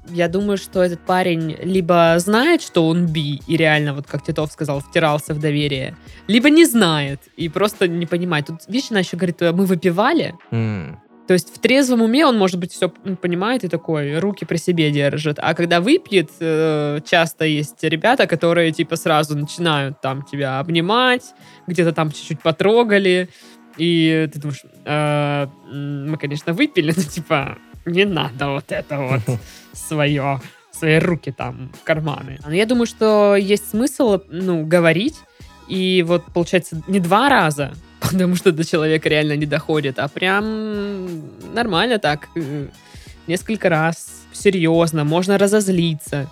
Я 0.10 0.28
думаю, 0.28 0.58
что 0.58 0.82
этот 0.84 1.00
парень 1.00 1.56
либо 1.64 2.16
знает, 2.18 2.62
что 2.62 2.88
он 2.88 3.06
би, 3.06 3.40
и 3.48 3.56
реально, 3.56 3.94
вот 3.94 4.08
как 4.08 4.24
Титов 4.24 4.52
сказал, 4.52 4.80
втирался 4.82 5.34
в 5.34 5.40
доверие, 5.40 5.96
либо 6.28 6.50
не 6.50 6.66
знает 6.66 7.22
и 7.38 7.48
просто 7.50 7.88
не 7.88 8.06
понимает. 8.08 8.48
Тут, 8.48 8.62
видишь, 8.68 8.92
она 8.92 9.00
еще 9.02 9.16
говорит, 9.16 9.40
мы 9.42 9.66
выпивали, 9.66 10.34
М. 10.52 11.00
То 11.28 11.34
есть 11.34 11.56
в 11.56 11.60
трезвом 11.60 12.02
уме 12.02 12.26
он, 12.26 12.38
может 12.38 12.60
быть, 12.60 12.74
все 12.74 12.90
понимает 12.90 13.64
и 13.64 13.68
такой, 13.68 14.20
руки 14.20 14.44
при 14.46 14.58
себе 14.58 14.92
держит. 14.92 15.38
А 15.40 15.54
когда 15.54 15.80
выпьет, 15.80 16.32
э, 16.40 17.00
часто 17.06 17.46
есть 17.46 17.84
ребята, 17.84 18.28
которые 18.28 18.72
типа 18.72 18.96
сразу 18.96 19.38
начинают 19.38 20.02
там 20.02 20.24
тебя 20.24 20.60
обнимать, 20.60 21.24
где-то 21.68 21.94
там 21.94 22.12
чуть-чуть 22.12 22.42
потрогали. 22.42 23.30
И 23.78 24.30
ты 24.34 24.40
думаешь, 24.40 24.64
«Э, 24.86 25.48
мы, 25.72 26.18
конечно, 26.18 26.54
выпили, 26.54 26.94
но 26.96 27.04
типа 27.04 27.58
не 27.86 28.06
надо 28.06 28.50
вот 28.50 28.66
это 28.72 28.98
вот 29.00 29.22
свое, 29.74 30.42
свои 30.72 31.00
руки 31.00 31.32
там 31.32 31.72
в 31.80 31.84
карманы. 31.84 32.40
Но 32.46 32.54
я 32.54 32.66
думаю, 32.66 32.88
что 32.88 33.36
есть 33.36 33.70
смысл, 33.70 34.20
ну, 34.28 34.66
говорить, 34.66 35.16
и 35.68 36.04
вот, 36.06 36.26
получается, 36.34 36.82
не 36.88 37.00
два 37.00 37.30
раза, 37.30 37.74
потому 38.02 38.36
что 38.36 38.52
до 38.52 38.64
человека 38.66 39.08
реально 39.10 39.36
не 39.38 39.46
доходит, 39.46 40.00
а 40.00 40.08
прям 40.08 41.54
нормально 41.54 42.00
так, 42.00 42.28
э, 42.36 42.68
несколько 43.28 43.70
раз, 43.70 44.24
серьезно, 44.34 45.04
можно 45.04 45.38
разозлиться. 45.38 46.30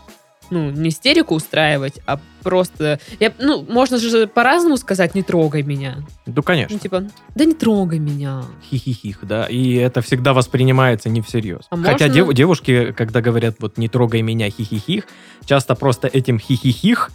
Ну, 0.51 0.71
не 0.71 0.89
истерику 0.89 1.35
устраивать, 1.35 1.99
а 2.07 2.19
просто... 2.41 2.99
Я, 3.19 3.31
ну, 3.38 3.63
можно 3.69 3.99
же 3.99 4.25
по-разному 4.25 4.77
сказать 4.77 5.13
«не 5.13 5.21
трогай 5.21 5.61
меня». 5.61 5.97
Ну, 6.25 6.33
Ну, 6.38 6.41
конечно. 6.41 6.79
типа, 6.79 7.03
да 7.35 7.45
не 7.45 7.53
трогай 7.53 7.99
меня. 7.99 8.41
Хихихих, 8.67 9.19
да. 9.21 9.45
И 9.45 9.75
это 9.75 10.01
всегда 10.01 10.33
воспринимается 10.33 11.07
не 11.09 11.21
всерьез. 11.21 11.67
А 11.69 11.77
Хотя 11.77 12.07
можно- 12.07 12.13
дев- 12.15 12.33
девушки, 12.33 12.93
когда 12.93 13.21
говорят 13.21 13.57
вот 13.59 13.77
не 13.77 13.89
трогай 13.89 14.23
меня 14.23 14.49
хихихих, 14.49 15.03
часто 15.45 15.75
просто 15.75 16.07
этим 16.07 16.39
хихихих 16.39 17.11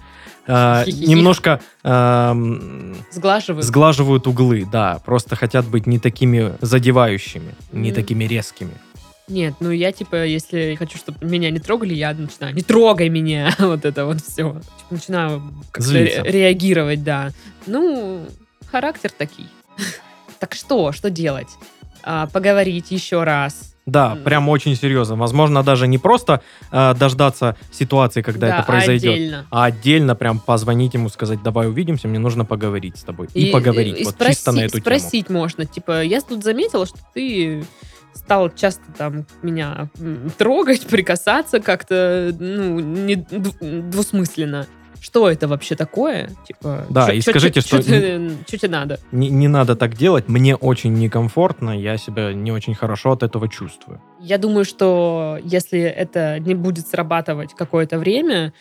э, 0.46 0.84
немножко 0.86 1.60
эм, 1.82 2.96
Сглаживаю. 3.10 3.62
сглаживают 3.62 4.26
углы, 4.26 4.66
да. 4.70 5.00
Просто 5.04 5.36
хотят 5.36 5.66
быть 5.66 5.86
не 5.86 5.98
такими 5.98 6.54
задевающими, 6.60 7.54
не 7.72 7.92
такими 7.92 8.24
резкими. 8.24 8.72
Нет, 9.26 9.54
ну 9.60 9.70
я 9.70 9.90
типа, 9.90 10.24
если 10.26 10.74
хочу, 10.78 10.98
чтобы 10.98 11.24
меня 11.26 11.50
не 11.50 11.58
трогали, 11.58 11.94
я 11.94 12.12
начинаю, 12.12 12.54
не 12.54 12.60
трогай 12.62 13.08
меня, 13.08 13.54
вот 13.58 13.84
это 13.86 14.04
вот 14.04 14.20
все. 14.20 14.60
начинаю 14.90 15.42
как-то 15.70 15.92
ре- 15.92 16.22
реагировать, 16.24 17.02
да. 17.02 17.30
Ну, 17.66 18.26
характер 18.70 19.10
такий. 19.16 19.46
Так 20.40 20.54
что, 20.54 20.92
что 20.92 21.08
делать? 21.08 21.48
А, 22.02 22.26
поговорить 22.26 22.90
еще 22.90 23.22
раз. 23.22 23.73
Да, 23.86 24.12
М. 24.12 24.22
прям 24.22 24.48
очень 24.48 24.74
серьезно. 24.76 25.16
Возможно, 25.16 25.62
даже 25.62 25.86
не 25.86 25.98
просто 25.98 26.40
э, 26.72 26.94
дождаться 26.94 27.56
ситуации, 27.70 28.22
когда 28.22 28.48
Да, 28.48 28.56
это 28.58 28.66
произойдет, 28.66 29.12
отдельно. 29.14 29.46
а 29.50 29.64
отдельно 29.64 30.14
прям 30.14 30.38
позвонить 30.38 30.94
ему, 30.94 31.08
сказать, 31.10 31.42
давай 31.42 31.68
увидимся, 31.68 32.08
мне 32.08 32.18
нужно 32.18 32.44
поговорить 32.46 32.96
с 32.96 33.02
тобой. 33.02 33.28
И, 33.34 33.50
поговорить, 33.50 34.00
и 34.00 34.04
вот 34.04 34.14
спроси- 34.14 34.30
чисто 34.30 34.52
на 34.52 34.60
эту 34.60 34.80
тему. 34.80 34.82
спросить 34.82 35.28
можно, 35.28 35.66
типа, 35.66 36.02
я 36.02 36.20
тут 36.22 36.42
заметила, 36.42 36.86
что 36.86 36.98
ты 37.12 37.64
стал 38.14 38.48
часто 38.48 38.84
там 38.96 39.26
меня 39.42 39.90
трогать, 40.38 40.86
прикасаться 40.86 41.60
как-то, 41.60 42.34
ну, 42.38 42.80
не 42.80 43.16
дв- 43.16 43.90
двусмысленно. 43.90 44.66
Что 45.04 45.28
это 45.28 45.46
вообще 45.48 45.74
такое? 45.76 46.30
Типа, 46.48 46.86
Да, 46.88 47.12
и 47.12 47.20
скажите, 47.20 47.60
что- 47.60 47.82
Что 47.82 48.56
тебе 48.58 48.70
надо? 48.70 48.98
Не, 49.12 49.28
не 49.28 49.48
надо 49.48 49.76
так 49.76 49.96
делать, 49.96 50.28
мне 50.28 50.56
очень 50.56 50.94
некомфортно, 50.94 51.78
я 51.78 51.98
себя 51.98 52.32
не 52.32 52.50
очень 52.50 52.74
хорошо 52.74 53.12
от 53.12 53.22
этого 53.22 53.46
чувствую. 53.46 54.00
Я 54.18 54.38
думаю, 54.38 54.64
что 54.64 55.38
если 55.44 55.78
это 55.80 56.38
не 56.38 56.54
будет 56.54 56.88
срабатывать 56.88 57.52
какое-то 57.54 57.98
время, 57.98 58.54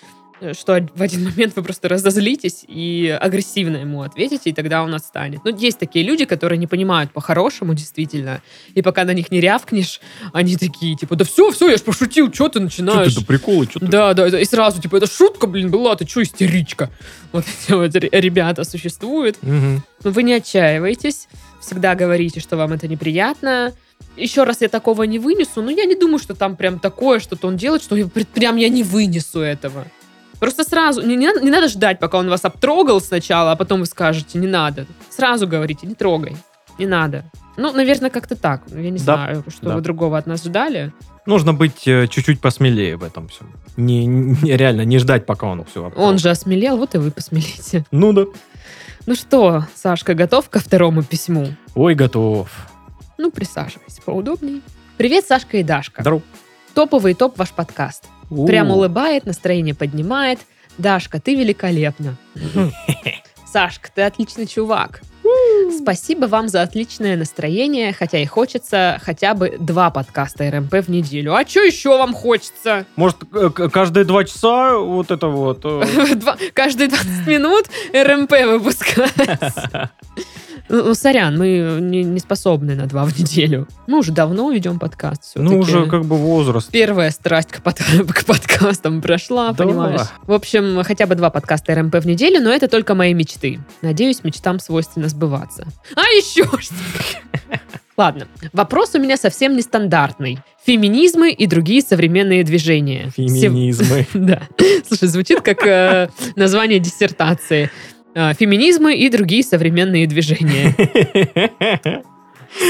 что 0.54 0.86
в 0.96 1.02
один 1.02 1.24
момент 1.24 1.56
вы 1.56 1.64
просто 1.64 1.88
разозлитесь 1.90 2.66
и 2.68 3.18
агрессивно 3.22 3.78
ему 3.78 4.02
ответите, 4.02 4.50
и 4.50 4.54
тогда 4.54 4.84
он 4.84 4.94
отстанет. 4.94 5.42
Ну, 5.46 5.56
есть 5.56 5.80
такие 5.80 6.04
люди, 6.06 6.26
которые 6.26 6.58
не 6.58 6.68
понимают 6.68 7.12
по-хорошему 7.12 7.74
действительно, 7.74 8.42
и 8.74 8.82
пока 8.82 9.04
на 9.06 9.14
них 9.14 9.32
не 9.32 9.40
рявкнешь, 9.40 10.02
они 10.34 10.58
такие, 10.58 10.96
типа, 10.96 11.16
да 11.16 11.24
все, 11.26 11.52
все, 11.52 11.70
я 11.70 11.78
ж 11.78 11.82
пошутил, 11.82 12.34
что 12.34 12.50
ты 12.50 12.60
начинаешь? 12.60 13.16
приколы, 13.26 13.66
что 13.70 13.80
Да, 13.80 14.14
да, 14.14 14.30
да, 14.30 14.40
и 14.40 14.46
сразу, 14.46 14.82
типа, 14.82 14.98
это 14.98 15.08
шутка, 15.08 15.48
блин, 15.48 15.72
была, 15.72 15.96
ты 15.96 16.06
что, 16.08 16.22
истеричка? 16.24 16.90
Вот 17.32 17.46
эти 17.46 17.72
вот 17.72 17.96
ре- 17.96 18.10
ребята 18.12 18.64
существуют. 18.64 19.38
Но 19.42 19.82
вы 20.12 20.24
не 20.24 20.34
отчаивайтесь, 20.34 21.28
всегда 21.62 21.96
говорите, 21.96 22.40
что 22.40 22.58
вам 22.58 22.74
это 22.74 22.88
неприятно. 22.88 23.74
Еще 24.18 24.44
раз 24.44 24.62
я 24.62 24.68
такого 24.70 25.04
не 25.04 25.18
вынесу, 25.18 25.62
но 25.62 25.72
я 25.72 25.86
не 25.86 25.96
думаю, 25.96 26.20
что 26.20 26.36
там 26.36 26.56
прям 26.56 26.78
такое 26.80 27.20
что-то 27.20 27.48
он 27.48 27.58
делает, 27.58 27.82
что 27.82 27.96
я 27.96 28.06
пр- 28.08 28.26
прям 28.26 28.58
я 28.58 28.70
не 28.70 28.84
вынесу 28.84 29.40
этого. 29.40 29.88
Просто 30.44 30.66
сразу, 30.66 31.02
не, 31.02 31.16
не 31.16 31.28
надо, 31.28 31.40
не 31.40 31.50
надо 31.50 31.70
ждать, 31.70 32.00
пока 32.00 32.18
он 32.18 32.30
вас 32.30 32.44
обтрогал 32.44 33.00
сначала, 33.00 33.54
а 33.54 33.56
потом 33.56 33.80
вы 33.80 33.86
скажете, 33.86 34.38
не 34.38 34.48
надо. 34.48 34.86
Сразу 35.10 35.48
говорите, 35.48 35.88
не 35.88 35.96
трогай, 35.96 36.36
не 36.78 36.86
надо. 36.86 37.24
Ну, 37.56 37.72
наверное, 37.72 38.10
как-то 38.10 38.36
так. 38.36 38.64
Я 38.68 38.90
не 38.90 38.98
Да, 38.98 39.04
знаю, 39.16 39.46
что 39.48 39.68
да. 39.70 39.76
вы 39.76 39.80
другого 39.82 40.18
от 40.18 40.28
нас 40.28 40.44
ждали. 40.44 40.92
Нужно 41.26 41.54
быть 41.54 41.88
э, 41.88 42.08
чуть-чуть 42.08 42.42
посмелее 42.42 42.98
в 42.98 43.04
этом 43.06 43.30
всем. 43.30 43.54
Не, 43.78 44.06
не- 44.06 44.58
реально, 44.58 44.82
не 44.82 44.98
ждать, 45.00 45.26
пока 45.26 45.48
он 45.48 45.64
все 45.64 45.90
Он 45.96 46.18
же 46.18 46.30
осмелел, 46.30 46.76
вот 46.76 46.94
и 46.96 46.98
вы 46.98 47.10
посмелите. 47.12 47.86
Ну 47.92 48.12
да. 48.12 48.26
Ну 49.06 49.16
что, 49.16 49.66
Сашка, 49.76 50.14
готов 50.14 50.50
ко 50.50 50.60
второму 50.60 51.04
письму? 51.04 51.54
Ой, 51.74 51.96
готов. 51.96 52.50
Ну, 53.18 53.32
присаживайся 53.32 54.02
поудобней. 54.04 54.62
Привет, 54.98 55.26
Сашка 55.26 55.56
и 55.56 55.64
Дашка. 55.64 56.02
Здорово. 56.02 56.22
Топовый 56.74 57.14
топ 57.14 57.38
ваш 57.38 57.52
подкаст. 57.52 58.10
Прям 58.46 58.72
У. 58.72 58.76
улыбает, 58.76 59.26
настроение 59.26 59.76
поднимает. 59.76 60.40
Дашка, 60.78 61.20
ты 61.20 61.36
великолепна. 61.36 62.16
Сашка, 63.52 63.90
ты 63.94 64.02
отличный 64.02 64.48
чувак. 64.48 65.02
Спасибо 65.78 66.26
вам 66.26 66.48
за 66.50 66.62
отличное 66.62 67.16
настроение, 67.16 67.94
хотя 67.94 68.20
и 68.20 68.26
хочется 68.26 69.00
хотя 69.04 69.34
бы 69.34 69.56
два 69.60 69.90
подкаста 69.90 70.50
РМП 70.50 70.74
в 70.76 70.90
неделю. 70.90 71.36
А 71.36 71.46
что 71.46 71.62
еще 71.62 71.98
вам 71.98 72.14
хочется? 72.14 72.86
Может, 72.96 73.18
э, 73.34 73.50
каждые 73.50 74.06
два 74.06 74.24
часа 74.24 74.78
вот 74.78 75.12
это 75.12 75.28
вот... 75.28 75.62
э, 75.64 75.84
каждые 76.54 76.90
20 76.90 77.28
минут 77.28 77.66
РМП 77.94 78.32
выпускать. 78.60 79.14
Ну, 80.70 80.84
ну, 80.84 80.94
сорян, 80.96 81.38
мы 81.38 81.78
не, 81.82 82.04
не 82.04 82.20
способны 82.20 82.76
на 82.76 82.86
два 82.86 83.04
в 83.06 83.18
неделю. 83.20 83.68
Мы 83.88 84.00
уже 84.00 84.12
давно 84.12 84.50
ведем 84.52 84.80
подкаст. 84.80 85.24
всё-таки. 85.24 85.54
Ну, 85.54 85.60
уже 85.60 85.86
как 85.88 86.06
бы 86.06 86.16
возраст. 86.18 86.72
Первая 86.72 87.12
страсть 87.12 87.50
к, 87.52 87.62
под- 87.62 87.80
к 88.14 88.26
подкастам 88.26 89.02
прошла, 89.02 89.52
Да. 89.52 89.64
понимаешь? 89.66 90.02
В 90.26 90.32
общем, 90.32 90.82
хотя 90.84 91.06
бы 91.06 91.16
два 91.16 91.30
подкаста 91.30 91.76
РМП 91.76 91.96
в 91.96 92.08
неделю, 92.08 92.42
но 92.42 92.50
это 92.52 92.68
только 92.68 92.96
мои 92.96 93.14
мечты. 93.14 93.60
Надеюсь, 93.82 94.24
мечтам 94.24 94.60
свойственно 94.60 95.10
сбываться. 95.10 95.68
А 95.96 96.02
еще 96.04 96.44
что? 96.60 96.74
Ладно, 97.96 98.28
вопрос 98.54 98.96
у 98.96 99.00
меня 99.00 99.18
совсем 99.18 99.56
нестандартный. 99.56 100.40
Феминизмы 100.66 101.32
и 101.32 101.46
другие 101.46 101.82
современные 101.82 102.44
движения. 102.44 103.12
Сев- 103.16 103.30
Феминизмы. 103.42 104.08
Да. 104.14 104.42
Слушай, 104.88 105.10
звучит 105.10 105.42
как 105.42 105.66
э, 105.68 106.10
название 106.36 106.80
диссертации. 106.80 107.70
Э, 108.16 108.34
Феминизмы 108.34 108.96
и 108.96 109.10
другие 109.10 109.44
современные 109.44 110.08
движения. 110.08 110.76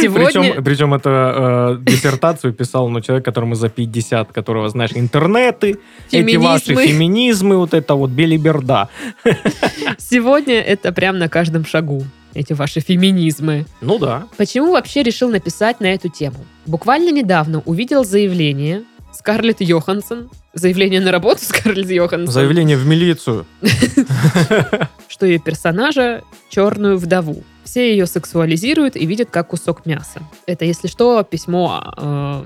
Сегодня... 0.02 0.26
Причем, 0.26 0.64
причем 0.64 0.94
это 0.94 1.78
э, 1.80 1.84
диссертацию 1.84 2.54
писал 2.54 2.88
ну, 2.90 3.02
человек, 3.02 3.26
которому 3.26 3.56
за 3.56 3.68
50, 3.68 4.32
которого, 4.32 4.70
знаешь, 4.70 4.92
интернеты, 4.96 5.80
эти 6.10 6.38
ваши 6.38 6.68
Феминизмы. 6.68 6.88
феминизмы, 6.88 7.58
вот 7.58 7.74
это 7.74 7.96
вот 7.96 8.12
белиберда. 8.12 8.88
Сегодня 9.98 10.62
это 10.62 10.94
прям 10.94 11.20
на 11.20 11.28
каждом 11.28 11.66
шагу. 11.66 12.06
Эти 12.34 12.54
ваши 12.54 12.80
феминизмы. 12.80 13.66
Ну 13.82 14.00
да. 14.00 14.24
Почему 14.38 14.72
вообще 14.72 15.04
решил 15.04 15.30
написать 15.30 15.82
на 15.82 15.88
эту 15.88 16.08
тему? 16.10 16.38
Буквально 16.66 17.12
недавно 17.12 17.62
увидел 17.66 18.06
заявление 18.06 18.84
Скарлетт 19.24 19.62
Йоханссон, 19.62 20.30
заявление 20.54 21.00
на 21.00 21.10
работу 21.10 21.40
Скарлетт 21.44 21.90
Йоханссон, 21.90 22.34
Заявление 22.34 22.76
в 22.76 22.86
милицию. 22.86 23.46
что 25.08 25.26
ее 25.26 25.40
персонажа 25.40 26.24
черную 26.50 26.98
вдову. 26.98 27.42
Все 27.64 27.92
ее 27.92 28.06
сексуализируют 28.06 28.98
и 28.98 29.06
видят 29.06 29.30
как 29.30 29.48
кусок 29.48 29.86
мяса. 29.86 30.20
Это, 30.46 30.66
если 30.66 30.90
что, 30.90 31.24
письмо 31.24 31.94
э, 31.96 32.44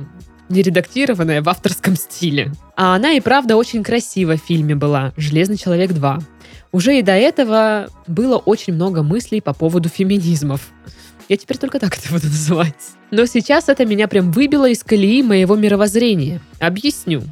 нередактированное 0.49 1.41
в 1.41 1.49
авторском 1.49 1.95
стиле. 1.95 2.51
А 2.75 2.93
она 2.93 3.13
и 3.13 3.21
правда 3.21 3.55
очень 3.55 3.83
красиво 3.83 4.37
в 4.37 4.43
фильме 4.43 4.75
была 4.75 5.13
«Железный 5.17 5.57
человек 5.57 5.89
2». 5.89 6.21
Уже 6.73 6.99
и 6.99 7.01
до 7.01 7.13
этого 7.13 7.89
было 8.05 8.37
очень 8.37 8.73
много 8.73 9.01
мыслей 9.01 9.41
по 9.41 9.53
поводу 9.53 9.89
феминизмов. 9.89 10.61
Я 11.29 11.37
теперь 11.37 11.57
только 11.57 11.79
так 11.79 11.97
это 11.97 12.11
буду 12.11 12.27
называть. 12.27 12.73
Но 13.11 13.25
сейчас 13.25 13.69
это 13.69 13.85
меня 13.85 14.07
прям 14.07 14.31
выбило 14.31 14.69
из 14.69 14.83
колеи 14.83 15.21
моего 15.23 15.55
мировоззрения. 15.55 16.41
Объясню. 16.59 17.23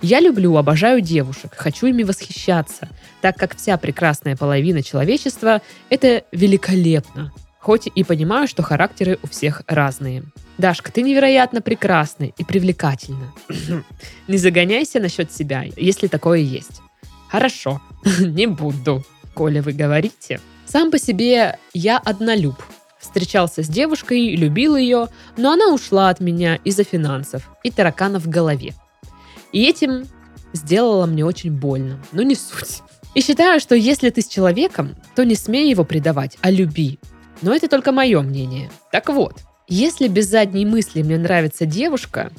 Я 0.00 0.18
люблю, 0.18 0.56
обожаю 0.56 1.00
девушек, 1.00 1.52
хочу 1.56 1.86
ими 1.86 2.02
восхищаться, 2.02 2.88
так 3.20 3.36
как 3.36 3.56
вся 3.56 3.76
прекрасная 3.76 4.36
половина 4.36 4.82
человечества– 4.82 5.62
это 5.90 6.24
великолепно. 6.32 7.32
Хоть 7.60 7.86
и 7.94 8.02
понимаю, 8.02 8.48
что 8.48 8.64
характеры 8.64 9.20
у 9.22 9.28
всех 9.28 9.62
разные. 9.68 10.24
Дашка, 10.58 10.90
ты 10.90 11.02
невероятно 11.02 11.62
прекрасна 11.62 12.24
и 12.24 12.44
привлекательна. 12.44 13.32
Не 14.28 14.38
загоняйся 14.38 14.98
насчет 14.98 15.32
себя, 15.32 15.64
если 15.76 16.08
такое 16.08 16.40
есть. 16.40 16.82
Хорошо, 17.28 17.80
не 18.18 18.46
буду, 18.46 19.04
коли 19.34 19.60
вы 19.60 19.72
говорите. 19.72 20.40
Сам 20.66 20.90
по 20.90 20.98
себе 20.98 21.58
я 21.72 21.98
однолюб. 21.98 22.56
Встречался 23.12 23.62
с 23.62 23.68
девушкой, 23.68 24.34
любил 24.36 24.74
ее, 24.74 25.08
но 25.36 25.52
она 25.52 25.68
ушла 25.68 26.08
от 26.08 26.20
меня 26.20 26.56
из-за 26.64 26.82
финансов 26.82 27.50
и 27.62 27.70
тараканов 27.70 28.22
в 28.22 28.30
голове. 28.30 28.72
И 29.52 29.66
этим 29.66 30.06
сделала 30.54 31.04
мне 31.04 31.22
очень 31.22 31.52
больно, 31.52 32.02
но 32.12 32.22
не 32.22 32.34
суть. 32.34 32.80
И 33.14 33.20
считаю, 33.20 33.60
что 33.60 33.74
если 33.74 34.08
ты 34.08 34.22
с 34.22 34.28
человеком, 34.28 34.96
то 35.14 35.26
не 35.26 35.34
смей 35.34 35.68
его 35.68 35.84
предавать, 35.84 36.38
а 36.40 36.50
люби. 36.50 36.98
Но 37.42 37.54
это 37.54 37.68
только 37.68 37.92
мое 37.92 38.22
мнение. 38.22 38.70
Так 38.90 39.10
вот, 39.10 39.40
если 39.68 40.08
без 40.08 40.30
задней 40.30 40.64
мысли 40.64 41.02
мне 41.02 41.18
нравится 41.18 41.66
девушка, 41.66 42.32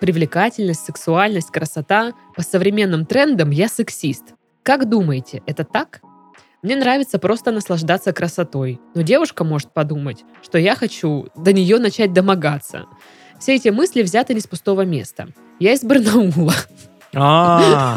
привлекательность, 0.00 0.84
сексуальность, 0.84 1.52
красота, 1.52 2.14
по 2.34 2.42
современным 2.42 3.06
трендам 3.06 3.50
я 3.50 3.68
сексист. 3.68 4.34
Как 4.64 4.88
думаете, 4.88 5.40
это 5.46 5.62
так? 5.62 6.00
Мне 6.62 6.76
нравится 6.76 7.18
просто 7.18 7.52
наслаждаться 7.52 8.12
красотой, 8.12 8.80
но 8.94 9.00
девушка 9.00 9.44
может 9.44 9.72
подумать, 9.72 10.24
что 10.42 10.58
я 10.58 10.74
хочу 10.74 11.28
до 11.34 11.54
нее 11.54 11.78
начать 11.78 12.12
домогаться. 12.12 12.84
Все 13.40 13.54
эти 13.54 13.70
мысли 13.70 14.02
взяты 14.02 14.34
не 14.34 14.40
с 14.40 14.46
пустого 14.46 14.82
места. 14.82 15.28
Я 15.58 15.72
из 15.72 15.82
Барнаула. 15.82 16.54
А, 17.14 17.96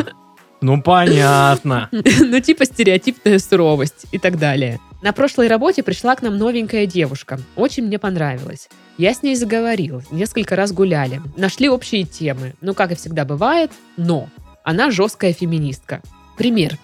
ну 0.61 0.81
понятно. 0.81 1.89
ну, 1.91 2.39
типа 2.39 2.63
стереотипная 2.63 3.37
суровость 3.39 4.05
и 4.13 4.17
так 4.17 4.39
далее. 4.39 4.79
На 5.01 5.11
прошлой 5.11 5.49
работе 5.49 5.83
пришла 5.83 6.15
к 6.15 6.21
нам 6.21 6.37
новенькая 6.37 6.85
девушка. 6.85 7.39
Очень 7.57 7.87
мне 7.87 7.99
понравилось. 7.99 8.69
Я 8.97 9.13
с 9.13 9.23
ней 9.23 9.35
заговорил, 9.35 10.01
несколько 10.09 10.55
раз 10.55 10.71
гуляли, 10.71 11.21
нашли 11.35 11.67
общие 11.67 12.05
темы. 12.05 12.53
Ну, 12.61 12.73
как 12.73 12.93
и 12.93 12.95
всегда 12.95 13.25
бывает, 13.25 13.71
но 13.97 14.29
она 14.63 14.89
жесткая 14.89 15.33
феминистка. 15.33 16.01
Пример. 16.37 16.77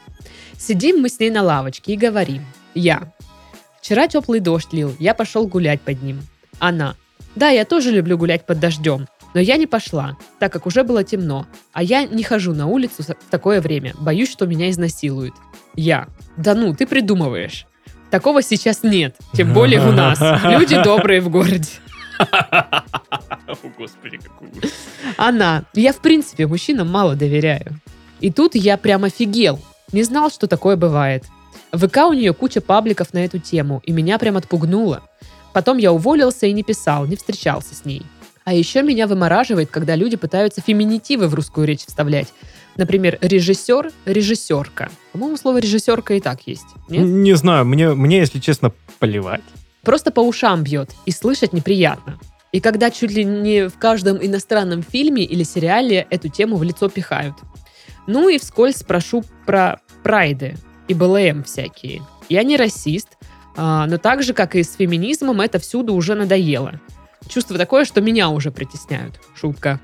Сидим 0.59 0.99
мы 1.01 1.07
с 1.07 1.19
ней 1.19 1.31
на 1.31 1.41
лавочке 1.41 1.93
и 1.93 1.97
говорим. 1.97 2.45
Я. 2.75 3.13
Вчера 3.81 4.07
теплый 4.07 4.41
дождь 4.41 4.73
лил, 4.73 4.93
я 4.99 5.13
пошел 5.13 5.47
гулять 5.47 5.81
под 5.81 6.03
ним. 6.03 6.21
Она. 6.59 6.95
Да, 7.35 7.47
я 7.49 7.63
тоже 7.63 7.91
люблю 7.91 8.17
гулять 8.17 8.45
под 8.45 8.59
дождем, 8.59 9.07
но 9.33 9.39
я 9.39 9.55
не 9.55 9.67
пошла, 9.67 10.17
так 10.37 10.51
как 10.51 10.65
уже 10.65 10.83
было 10.83 11.03
темно, 11.03 11.47
а 11.71 11.81
я 11.81 12.03
не 12.03 12.23
хожу 12.23 12.53
на 12.53 12.67
улицу 12.67 13.03
в 13.03 13.31
такое 13.31 13.61
время, 13.61 13.93
боюсь, 13.99 14.29
что 14.29 14.45
меня 14.45 14.69
изнасилуют. 14.69 15.33
Я. 15.75 16.07
Да 16.35 16.55
ну, 16.55 16.75
ты 16.75 16.85
придумываешь. 16.85 17.65
Такого 18.11 18.41
сейчас 18.41 18.83
нет, 18.83 19.15
тем 19.33 19.53
более 19.53 19.79
у 19.87 19.91
нас. 19.91 20.19
Люди 20.43 20.81
добрые 20.83 21.21
в 21.21 21.29
городе. 21.29 21.69
О, 22.19 23.55
господи, 23.77 24.17
какой. 24.17 24.49
Она. 25.15 25.63
Я, 25.73 25.93
в 25.93 25.99
принципе, 25.99 26.47
мужчинам 26.47 26.89
мало 26.89 27.15
доверяю. 27.15 27.79
И 28.19 28.31
тут 28.31 28.55
я 28.55 28.75
прям 28.77 29.05
офигел. 29.05 29.59
Не 29.91 30.03
знал, 30.03 30.29
что 30.29 30.47
такое 30.47 30.75
бывает. 30.75 31.25
В 31.71 31.87
ВК 31.87 31.97
у 32.09 32.13
нее 32.13 32.33
куча 32.33 32.61
пабликов 32.61 33.13
на 33.13 33.25
эту 33.25 33.39
тему, 33.39 33.81
и 33.85 33.91
меня 33.91 34.17
прям 34.17 34.37
отпугнуло. 34.37 35.03
Потом 35.53 35.77
я 35.77 35.91
уволился 35.91 36.45
и 36.45 36.53
не 36.53 36.63
писал, 36.63 37.05
не 37.05 37.15
встречался 37.15 37.75
с 37.75 37.85
ней. 37.85 38.03
А 38.45 38.53
еще 38.53 38.81
меня 38.81 39.07
вымораживает, 39.07 39.69
когда 39.69 39.95
люди 39.95 40.17
пытаются 40.17 40.61
феминитивы 40.61 41.27
в 41.27 41.33
русскую 41.33 41.67
речь 41.67 41.85
вставлять. 41.85 42.27
Например, 42.77 43.17
режиссер, 43.21 43.91
режиссерка. 44.05 44.89
По-моему, 45.11 45.37
слово 45.37 45.57
режиссерка 45.59 46.15
и 46.15 46.19
так 46.19 46.41
есть. 46.47 46.65
Нет? 46.87 47.05
Не 47.05 47.33
знаю, 47.35 47.65
мне, 47.65 47.93
мне, 47.93 48.19
если 48.19 48.39
честно, 48.39 48.71
плевать. 48.99 49.41
Просто 49.83 50.11
по 50.11 50.21
ушам 50.21 50.63
бьет, 50.63 50.91
и 51.05 51.11
слышать 51.11 51.53
неприятно. 51.53 52.19
И 52.51 52.59
когда 52.59 52.89
чуть 52.89 53.11
ли 53.11 53.23
не 53.23 53.69
в 53.69 53.77
каждом 53.77 54.17
иностранном 54.17 54.81
фильме 54.81 55.23
или 55.23 55.43
сериале 55.43 56.07
эту 56.09 56.29
тему 56.29 56.57
в 56.57 56.63
лицо 56.63 56.89
пихают. 56.89 57.35
Ну 58.09 58.27
и 58.27 58.39
вскользь 58.39 58.77
спрошу 58.77 59.23
про 59.45 59.81
прайды 60.01 60.57
и 60.87 60.95
БЛМ 60.95 61.43
всякие. 61.43 62.01
Я 62.27 62.41
не 62.41 62.57
расист, 62.57 63.09
а, 63.55 63.85
но 63.85 63.99
так 63.99 64.23
же, 64.23 64.33
как 64.33 64.55
и 64.55 64.63
с 64.63 64.73
феминизмом, 64.73 65.41
это 65.41 65.59
всюду 65.59 65.93
уже 65.93 66.15
надоело. 66.15 66.81
Чувство 67.27 67.55
такое, 67.55 67.85
что 67.85 68.01
меня 68.01 68.29
уже 68.29 68.49
притесняют. 68.49 69.21
Шутка. 69.35 69.79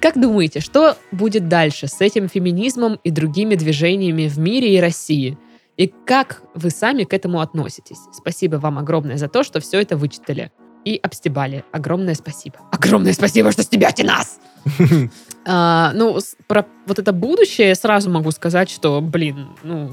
Как 0.00 0.18
думаете, 0.18 0.60
что 0.60 0.96
будет 1.12 1.46
дальше 1.46 1.86
с 1.86 2.00
этим 2.00 2.30
феминизмом 2.30 2.98
и 3.04 3.10
другими 3.10 3.56
движениями 3.56 4.26
в 4.26 4.38
мире 4.38 4.74
и 4.74 4.80
России? 4.80 5.36
И 5.76 5.92
как 6.06 6.40
вы 6.54 6.70
сами 6.70 7.04
к 7.04 7.12
этому 7.12 7.40
относитесь? 7.40 7.98
Спасибо 8.14 8.56
вам 8.56 8.78
огромное 8.78 9.18
за 9.18 9.28
то, 9.28 9.44
что 9.44 9.60
все 9.60 9.82
это 9.82 9.98
вычитали 9.98 10.50
и 10.86 10.98
обстебали. 11.02 11.62
Огромное 11.72 12.14
спасибо. 12.14 12.56
Огромное 12.72 13.12
спасибо, 13.12 13.52
что 13.52 13.62
стебете 13.62 14.02
нас! 14.02 14.38
А, 15.46 15.92
ну, 15.94 16.18
про 16.46 16.64
вот 16.86 16.98
это 16.98 17.12
будущее 17.12 17.74
сразу 17.74 18.08
могу 18.08 18.30
сказать, 18.30 18.70
что, 18.70 19.02
блин, 19.02 19.48
ну, 19.62 19.90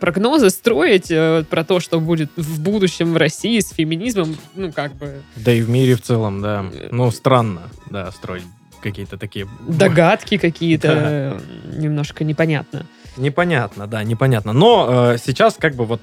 прогнозы 0.00 0.50
строить 0.50 1.10
э, 1.10 1.44
про 1.48 1.64
то, 1.64 1.80
что 1.80 1.98
будет 1.98 2.30
в 2.36 2.60
будущем 2.60 3.14
в 3.14 3.16
России 3.16 3.60
с 3.60 3.70
феминизмом, 3.70 4.36
ну, 4.54 4.70
как 4.70 4.94
бы 4.96 5.22
Да 5.36 5.52
и 5.52 5.62
в 5.62 5.70
мире 5.70 5.94
в 5.94 6.02
целом, 6.02 6.42
да. 6.42 6.66
Ну, 6.90 7.10
странно, 7.10 7.62
да, 7.88 8.10
строить 8.12 8.44
какие-то 8.82 9.16
такие... 9.16 9.48
догадки 9.66 10.36
какие-то 10.36 10.88
э, 10.92 11.40
немножко 11.78 12.24
непонятно. 12.24 12.84
Непонятно, 13.16 13.86
да, 13.86 14.02
непонятно. 14.02 14.52
Но 14.52 15.12
э, 15.12 15.18
сейчас 15.24 15.54
как 15.58 15.74
бы 15.74 15.84
вот, 15.84 16.00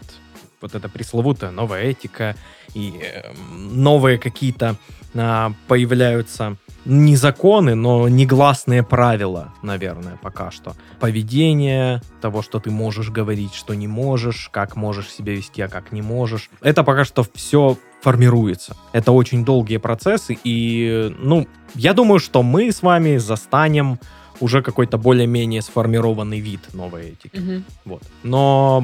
вот 0.62 0.76
эта 0.76 0.89
пресловутая 0.89 1.52
новая 1.52 1.84
этика 1.84 2.36
и 2.74 3.02
э, 3.02 3.32
новые 3.72 4.17
какие-то 4.17 4.76
а, 5.15 5.54
появляются 5.67 6.58
не 6.86 7.15
законы, 7.15 7.76
но 7.76 8.08
негласные 8.08 8.84
правила, 8.84 9.54
наверное, 9.62 10.17
пока 10.22 10.50
что. 10.52 10.76
Поведение, 11.00 12.02
того, 12.22 12.41
что 12.41 12.60
ты 12.60 12.72
можешь 12.72 13.10
говорить, 13.10 13.54
что 13.54 13.74
не 13.74 13.88
можешь, 13.88 14.50
как 14.52 14.76
можешь 14.76 15.10
себя 15.10 15.34
вести, 15.34 15.62
а 15.62 15.67
как 15.67 15.91
не 15.91 16.02
можешь. 16.02 16.50
Это 16.62 16.84
пока 16.84 17.04
что 17.04 17.26
все 17.34 17.78
формируется. 18.02 18.78
Это 18.93 19.12
очень 19.12 19.43
долгие 19.43 19.78
процессы, 19.78 20.38
и, 20.43 21.13
ну, 21.19 21.48
я 21.76 21.93
думаю, 21.93 22.19
что 22.19 22.43
мы 22.43 22.72
с 22.72 22.82
вами 22.82 23.17
застанем 23.17 24.00
уже 24.39 24.62
какой-то 24.62 24.97
более-менее 24.97 25.62
сформированный 25.62 26.39
вид 26.39 26.62
новой 26.73 27.10
этики. 27.10 27.38
Мгм. 27.38 27.65
Вот. 27.86 28.04
Но 28.23 28.84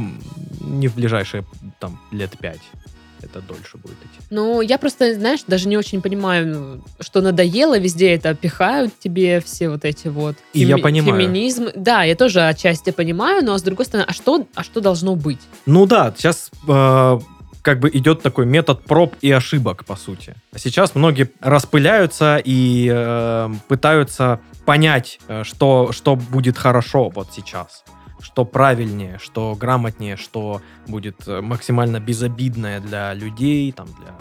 не 0.61 0.87
в 0.87 0.95
ближайшие 0.95 1.45
там 1.79 1.99
лет 2.11 2.37
пять. 2.37 2.61
Это 3.21 3.41
дольше 3.41 3.77
будет 3.77 3.97
идти. 4.03 4.19
Ну, 4.29 4.61
я 4.61 4.77
просто, 4.77 5.15
знаешь, 5.15 5.39
даже 5.47 5.67
не 5.67 5.77
очень 5.77 6.01
понимаю, 6.01 6.47
ну, 6.47 6.81
что 6.99 7.21
надоело, 7.21 7.79
везде 7.79 8.13
это 8.13 8.35
пихают 8.35 8.93
тебе 8.99 9.39
все 9.39 9.69
вот 9.69 9.83
эти 9.83 10.09
вот... 10.09 10.35
И 10.53 10.63
я 10.63 10.77
понимаю. 10.77 11.19
Феминизм. 11.19 11.69
Да, 11.75 12.03
я 12.03 12.15
тоже 12.15 12.41
отчасти 12.41 12.91
понимаю, 12.91 13.43
но 13.43 13.57
с 13.57 13.63
другой 13.63 13.85
стороны, 13.85 14.05
а 14.07 14.13
что, 14.13 14.45
а 14.53 14.63
что 14.63 14.79
должно 14.79 15.15
быть? 15.15 15.39
Ну 15.65 15.87
да, 15.87 16.13
сейчас 16.15 16.51
э, 16.67 17.19
как 17.65 17.79
бы 17.79 17.89
идет 17.89 18.21
такой 18.21 18.45
метод 18.45 18.85
проб 18.85 19.15
и 19.21 19.31
ошибок, 19.31 19.85
по 19.85 19.95
сути. 19.95 20.35
А 20.53 20.59
Сейчас 20.59 20.93
многие 20.93 21.31
распыляются 21.41 22.39
и 22.45 22.87
э, 22.93 23.49
пытаются 23.67 24.39
понять, 24.65 25.19
э, 25.27 25.43
что, 25.43 25.91
что 25.91 26.15
будет 26.15 26.59
хорошо 26.59 27.09
вот 27.09 27.29
сейчас. 27.33 27.83
Что 28.21 28.45
правильнее, 28.45 29.17
что 29.19 29.55
грамотнее, 29.59 30.15
что 30.15 30.61
будет 30.85 31.27
э, 31.27 31.41
максимально 31.41 31.99
безобидное 31.99 32.79
для 32.79 33.15
людей, 33.15 33.71
там, 33.71 33.87
для 33.87 34.13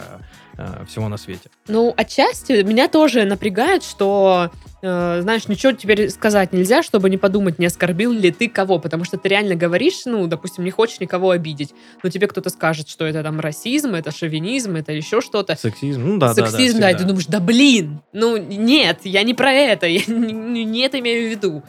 э, 0.57 0.85
всего 0.87 1.09
на 1.09 1.17
свете. 1.17 1.49
Ну, 1.67 1.93
отчасти 1.95 2.63
меня 2.63 2.87
тоже 2.87 3.25
напрягает, 3.25 3.83
что, 3.83 4.51
э, 4.81 5.19
знаешь, 5.21 5.47
ничего 5.47 5.71
теперь 5.71 6.09
сказать 6.09 6.53
нельзя, 6.53 6.83
чтобы 6.83 7.09
не 7.09 7.17
подумать, 7.17 7.59
не 7.59 7.65
оскорбил 7.65 8.11
ли 8.11 8.31
ты 8.31 8.49
кого, 8.49 8.79
потому 8.79 9.03
что 9.03 9.17
ты 9.17 9.29
реально 9.29 9.55
говоришь, 9.55 10.05
ну, 10.05 10.27
допустим, 10.27 10.63
не 10.63 10.71
хочешь 10.71 10.99
никого 10.99 11.31
обидеть, 11.31 11.73
но 12.03 12.09
тебе 12.09 12.27
кто-то 12.27 12.49
скажет, 12.49 12.89
что 12.89 13.05
это 13.05 13.23
там 13.23 13.39
расизм, 13.39 13.95
это 13.95 14.11
шовинизм, 14.11 14.75
это 14.75 14.91
еще 14.91 15.21
что-то. 15.21 15.55
Сексизм, 15.55 16.03
ну 16.05 16.17
да, 16.17 16.33
да, 16.33 16.41
да. 16.41 16.47
Сексизм, 16.47 16.79
да, 16.79 16.91
и 16.91 16.97
ты 16.97 17.03
думаешь, 17.03 17.25
да 17.27 17.39
блин, 17.39 18.01
ну 18.13 18.37
нет, 18.37 18.99
я 19.03 19.23
не 19.23 19.33
про 19.33 19.51
это, 19.51 19.87
я 19.87 20.01
не, 20.07 20.65
не 20.65 20.81
это 20.81 20.99
имею 20.99 21.27
в 21.27 21.31
виду. 21.31 21.63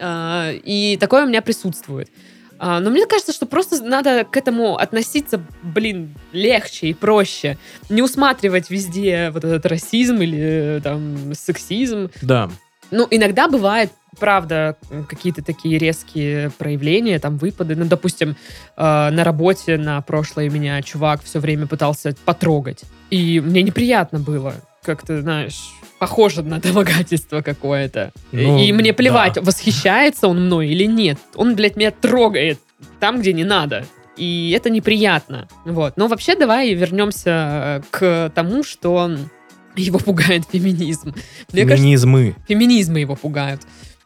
А, 0.00 0.52
и 0.52 0.96
такое 0.96 1.24
у 1.24 1.28
меня 1.28 1.42
присутствует. 1.42 2.10
А, 2.58 2.80
но 2.80 2.90
мне 2.90 3.06
кажется, 3.06 3.32
что 3.32 3.46
просто 3.46 3.82
надо 3.82 4.24
к 4.24 4.36
этому 4.36 4.76
относиться, 4.76 5.40
блин, 5.62 6.14
легче 6.32 6.88
и 6.88 6.94
проще. 6.94 7.58
Не 7.88 8.02
усматривать 8.02 8.70
везде 8.70 9.30
вот 9.30 9.44
этот 9.44 9.66
расизм 9.66 10.16
или 10.16 10.78
э, 10.78 10.80
там 10.82 11.34
сексизм. 11.34 12.10
Да. 12.22 12.50
Ну, 12.90 13.06
иногда 13.10 13.48
бывает, 13.48 13.90
правда, 14.18 14.76
какие-то 15.08 15.42
такие 15.44 15.78
резкие 15.78 16.50
проявления, 16.50 17.18
там, 17.18 17.36
выпады. 17.36 17.76
Ну, 17.76 17.84
допустим, 17.84 18.30
э, 18.30 18.34
на 18.76 19.24
работе 19.24 19.76
на 19.76 20.00
прошлое 20.00 20.48
меня 20.48 20.80
чувак 20.82 21.22
все 21.22 21.38
время 21.38 21.66
пытался 21.66 22.16
потрогать. 22.24 22.82
И 23.10 23.40
мне 23.40 23.62
неприятно 23.62 24.18
было. 24.18 24.54
Как-то, 24.82 25.20
знаешь, 25.20 25.58
похоже 25.98 26.42
на 26.42 26.60
домогательство 26.60 27.42
какое-то. 27.42 28.12
Ну, 28.32 28.58
и 28.58 28.72
мне 28.72 28.92
плевать, 28.92 29.34
да. 29.34 29.42
восхищается 29.42 30.28
он 30.28 30.46
мной 30.46 30.68
или 30.68 30.84
нет. 30.84 31.18
Он, 31.34 31.54
блядь, 31.54 31.76
меня 31.76 31.90
трогает 31.90 32.58
там, 33.00 33.20
где 33.20 33.32
не 33.32 33.44
надо. 33.44 33.84
И 34.16 34.52
это 34.56 34.70
неприятно. 34.70 35.48
Вот. 35.64 35.96
Но 35.96 36.08
вообще 36.08 36.34
давай 36.34 36.74
вернемся 36.74 37.30
э, 37.30 37.82
к 37.90 38.32
тому, 38.34 38.64
что 38.64 39.10
его 39.76 39.98
пугает 39.98 40.44
феминизм. 40.50 41.14
Мне 41.52 41.62
кажется, 41.62 41.82
Феминизмы. 41.82 42.34
феминизмы 42.48 43.00
его 43.00 43.14
пугают. 43.16 43.62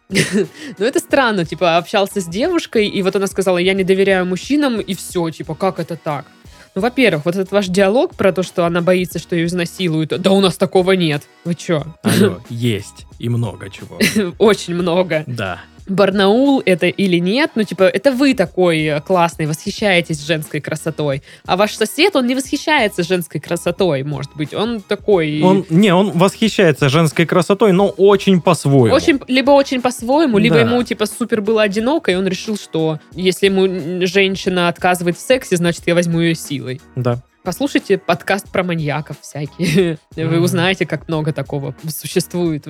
Ну, 0.79 0.85
это 0.85 0.99
странно, 0.99 1.47
типа, 1.47 1.79
общался 1.79 2.21
с 2.21 2.27
девушкой, 2.27 2.87
и 2.87 3.03
вот 3.03 3.17
она 3.17 3.27
сказала, 3.27 3.57
я 3.57 3.73
не 3.73 3.83
доверяю 3.85 4.27
мужчинам, 4.27 4.79
и 4.81 4.95
все, 4.95 5.31
типа, 5.31 5.55
как 5.55 5.79
это 5.79 5.97
так? 5.97 6.27
Ну, 6.75 6.81
во-первых, 6.81 7.27
вот 7.27 7.37
этот 7.37 7.53
ваш 7.53 7.69
диалог 7.69 8.15
про 8.15 8.33
то, 8.33 8.43
что 8.43 8.65
она 8.65 8.81
боится, 8.81 9.19
что 9.19 9.37
ее 9.37 9.47
изнасилуют, 9.47 10.09
да 10.19 10.31
у 10.31 10.41
нас 10.41 10.57
такого 10.57 10.93
нет. 10.93 11.23
Вы 11.45 11.55
чё? 11.55 11.85
Алло, 12.03 12.41
есть. 12.49 13.07
И 13.19 13.29
много 13.29 13.69
чего. 13.69 13.99
Очень 14.39 14.75
много. 14.75 15.25
Да. 15.27 15.61
Барнаул 15.89 16.63
это 16.65 16.87
или 16.87 17.19
нет, 17.19 17.53
ну, 17.55 17.65
типа, 17.65 17.85
это 17.85 18.13
вы 18.13 18.35
такой 18.35 18.85
э, 18.85 19.01
классный, 19.01 19.47
восхищаетесь 19.47 20.25
женской 20.25 20.61
красотой. 20.61 21.23
А 21.45 21.57
ваш 21.57 21.75
сосед, 21.75 22.17
он 22.17 22.27
не 22.27 22.35
восхищается 22.35 23.03
женской 23.03 23.41
красотой, 23.41 24.03
может 24.03 24.35
быть. 24.37 24.55
Он 24.55 24.81
такой... 24.81 25.41
Он, 25.43 25.67
не, 25.71 25.93
он 25.93 26.11
восхищается 26.13 26.89
женской 26.89 27.27
красотой, 27.27 27.73
но 27.73 27.89
очень 27.89 28.41
по-своему. 28.41 28.95
Очень, 28.95 29.21
либо 29.29 29.51
очень 29.51 29.81
по-своему, 29.81 30.39
либо 30.39 30.57
Да. 30.57 30.61
ему 30.63 30.83
типа 30.83 31.07
супер 31.07 31.41
было 31.41 31.63
одиноко, 31.63 32.13
и 32.13 32.15
он 32.15 32.27
решил, 32.27 32.57
что 32.57 32.99
если 33.13 33.47
ему 33.47 34.07
женщина 34.07 34.69
отказывает 34.69 35.17
в 35.17 35.21
сексе, 35.21 35.57
значит 35.57 35.83
я 35.87 35.95
возьму 35.95 36.21
ее 36.21 36.35
силой. 36.35 36.81
Да. 36.97 37.19
Послушайте 37.45 37.99
подкаст 37.99 38.49
про 38.53 38.63
маньяков 38.63 39.17
всякие. 39.21 39.99
Вы 40.17 40.41
узнаете, 40.41 40.87
как 40.87 41.09
много 41.09 41.33
такого 41.33 41.75
существует 41.89 42.67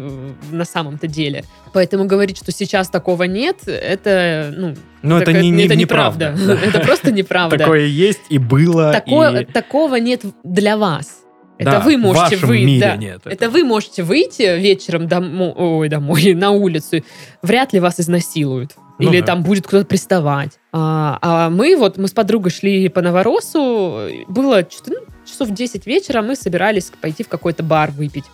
на 0.50 0.64
самом-то 0.64 1.06
деле. 1.06 1.44
Поэтому 1.74 2.06
говорить, 2.06 2.38
что 2.38 2.52
сейчас 2.52 2.88
такого 2.88 3.24
нет, 3.24 3.68
это, 3.68 4.50
ну, 4.56 4.74
Но 5.02 5.18
это 5.18 5.26
такая- 5.26 5.42
не, 5.42 5.50
не, 5.50 5.66
это 5.66 5.76
неправда. 5.76 6.30
неправда. 6.30 6.56
Да. 6.62 6.66
Это 6.68 6.80
просто 6.80 7.12
неправда. 7.12 7.58
Такое 7.58 7.84
есть 7.84 8.22
и 8.30 8.38
было. 8.38 8.92
Такое- 8.92 9.40
и... 9.40 9.44
Такого 9.44 9.96
нет 9.96 10.22
для 10.42 10.78
вас. 10.78 11.18
Это 11.58 11.72
Да, 11.72 11.80
вы 11.80 11.98
можете 11.98 12.36
выйти. 12.36 12.80
да. 12.80 12.96
нет 12.96 13.20
Это 13.26 13.30
этого. 13.30 13.50
вы 13.52 13.64
можете 13.64 14.02
выйти 14.02 14.58
вечером 14.58 15.06
домой, 15.06 15.52
ой, 15.54 15.88
домой, 15.90 16.32
на 16.34 16.50
улицу. 16.50 17.04
Вряд 17.42 17.74
ли 17.74 17.78
вас 17.80 18.00
изнасилуют. 18.00 18.72
Ну 19.02 19.10
Или 19.10 19.20
да. 19.20 19.26
там 19.26 19.42
будет 19.42 19.66
кто-то 19.66 19.84
приставать. 19.84 20.58
А, 20.72 21.18
а 21.20 21.50
мы 21.50 21.76
вот, 21.76 21.98
мы 21.98 22.06
с 22.06 22.12
подругой 22.12 22.52
шли 22.52 22.88
по 22.88 23.02
Новоросу. 23.02 24.08
Было 24.28 24.66
ну, 24.86 24.96
часов 25.26 25.50
10 25.50 25.86
вечера, 25.86 26.22
мы 26.22 26.36
собирались 26.36 26.92
пойти 27.00 27.24
в 27.24 27.28
какой-то 27.28 27.62
бар 27.62 27.90
выпить. 27.90 28.24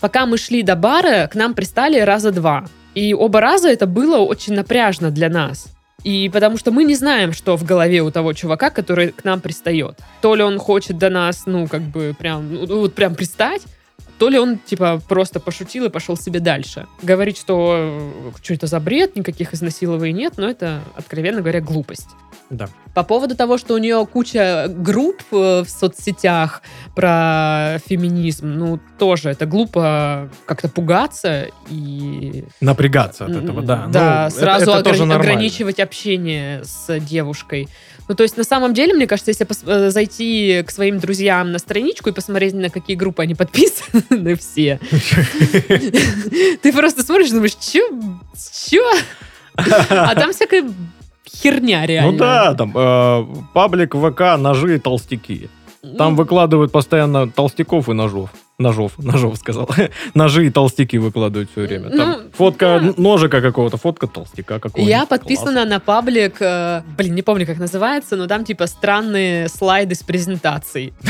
Пока 0.00 0.26
мы 0.26 0.36
шли 0.36 0.62
до 0.62 0.76
бара, 0.76 1.28
к 1.28 1.34
нам 1.34 1.54
пристали 1.54 2.00
раза 2.00 2.32
два. 2.32 2.66
И 2.94 3.14
оба 3.14 3.40
раза 3.40 3.68
это 3.68 3.86
было 3.86 4.18
очень 4.18 4.54
напряжно 4.54 5.10
для 5.10 5.28
нас. 5.28 5.68
И 6.02 6.30
потому 6.32 6.56
что 6.56 6.70
мы 6.70 6.84
не 6.84 6.94
знаем, 6.94 7.32
что 7.32 7.56
в 7.56 7.64
голове 7.64 8.02
у 8.02 8.10
того 8.10 8.32
чувака, 8.32 8.70
который 8.70 9.08
к 9.08 9.24
нам 9.24 9.40
пристает. 9.40 9.98
То 10.20 10.34
ли 10.34 10.42
он 10.42 10.58
хочет 10.58 10.98
до 10.98 11.10
нас, 11.10 11.44
ну, 11.46 11.66
как 11.66 11.82
бы 11.82 12.14
прям, 12.18 12.54
ну, 12.54 12.80
вот 12.80 12.94
прям 12.94 13.14
пристать, 13.14 13.62
то 14.18 14.28
ли 14.28 14.38
он, 14.38 14.58
типа, 14.58 15.00
просто 15.08 15.40
пошутил 15.40 15.84
и 15.84 15.88
пошел 15.88 16.16
себе 16.16 16.40
дальше. 16.40 16.86
Говорит, 17.02 17.36
что 17.36 18.12
что 18.42 18.54
это 18.54 18.66
за 18.66 18.80
бред, 18.80 19.16
никаких 19.16 19.52
изнасилований 19.54 20.12
нет, 20.12 20.34
но 20.36 20.48
это, 20.48 20.80
откровенно 20.96 21.40
говоря, 21.40 21.60
глупость. 21.60 22.08
Да. 22.48 22.68
По 22.94 23.02
поводу 23.02 23.34
того, 23.36 23.58
что 23.58 23.74
у 23.74 23.78
нее 23.78 24.06
куча 24.10 24.66
групп 24.68 25.20
э, 25.32 25.64
в 25.64 25.68
соцсетях 25.68 26.62
про 26.94 27.78
феминизм, 27.86 28.48
ну, 28.48 28.80
тоже 28.98 29.30
это 29.30 29.46
глупо 29.46 30.30
как-то 30.46 30.68
пугаться 30.68 31.48
и... 31.68 32.44
Напрягаться 32.60 33.24
от 33.24 33.32
этого, 33.32 33.62
да. 33.62 33.86
Да, 33.88 34.28
Ну, 34.32 34.40
сразу 34.40 34.70
это, 34.70 34.90
это 34.90 34.90
ограни- 34.90 35.12
ограничивать 35.14 35.80
общение 35.80 36.62
с 36.64 36.98
девушкой. 37.00 37.68
Ну, 38.08 38.14
то 38.14 38.22
есть, 38.22 38.36
на 38.36 38.44
самом 38.44 38.72
деле, 38.72 38.94
мне 38.94 39.06
кажется, 39.06 39.30
если 39.30 39.46
э, 39.66 39.90
зайти 39.90 40.62
к 40.66 40.70
своим 40.70 40.98
друзьям 40.98 41.50
на 41.50 41.58
страничку 41.58 42.10
и 42.10 42.12
посмотреть, 42.12 42.54
на 42.54 42.70
какие 42.70 42.96
группы 42.96 43.22
они 43.22 43.34
подписаны 43.34 44.34
все, 44.38 44.78
ты 46.62 46.72
просто 46.72 47.02
смотришь 47.02 47.28
и 47.28 47.32
думаешь, 47.32 47.56
чё? 47.56 47.88
Чё? 48.68 48.84
А 49.56 50.14
там 50.14 50.32
всякая 50.32 50.64
херня 51.28 51.86
реально. 51.86 52.12
Ну 52.12 52.18
да, 52.18 52.54
там 52.54 52.72
э, 52.74 53.26
паблик 53.52 53.94
ВК, 53.94 54.38
ножи 54.38 54.76
и 54.76 54.78
толстяки. 54.78 55.48
Там 55.96 56.12
Ну, 56.12 56.16
выкладывают 56.16 56.72
постоянно 56.72 57.30
толстяков 57.30 57.88
и 57.88 57.92
ножов. 57.92 58.30
Ножов, 58.58 58.92
ножов 58.98 59.36
сказал. 59.36 59.68
Ножи 60.14 60.46
и 60.46 60.50
толстяки 60.50 60.96
выкладывают 60.98 61.50
все 61.50 61.62
время. 61.66 61.90
Там 61.90 62.10
Ну, 62.10 62.30
фотка 62.32 62.80
да. 62.82 62.94
ножика 62.96 63.40
какого-то, 63.42 63.76
фотка 63.76 64.06
толстяка 64.06 64.58
какого-то. 64.58 64.88
Я 64.90 65.04
подписана 65.04 65.64
на 65.66 65.78
паблик, 65.78 66.36
э, 66.40 66.82
блин, 66.96 67.14
не 67.14 67.22
помню, 67.22 67.44
как 67.46 67.58
называется, 67.58 68.16
но 68.16 68.26
там 68.26 68.44
типа 68.44 68.66
странные 68.66 69.48
слайды 69.48 69.94
с 69.94 70.02
презентацией. 70.02 70.94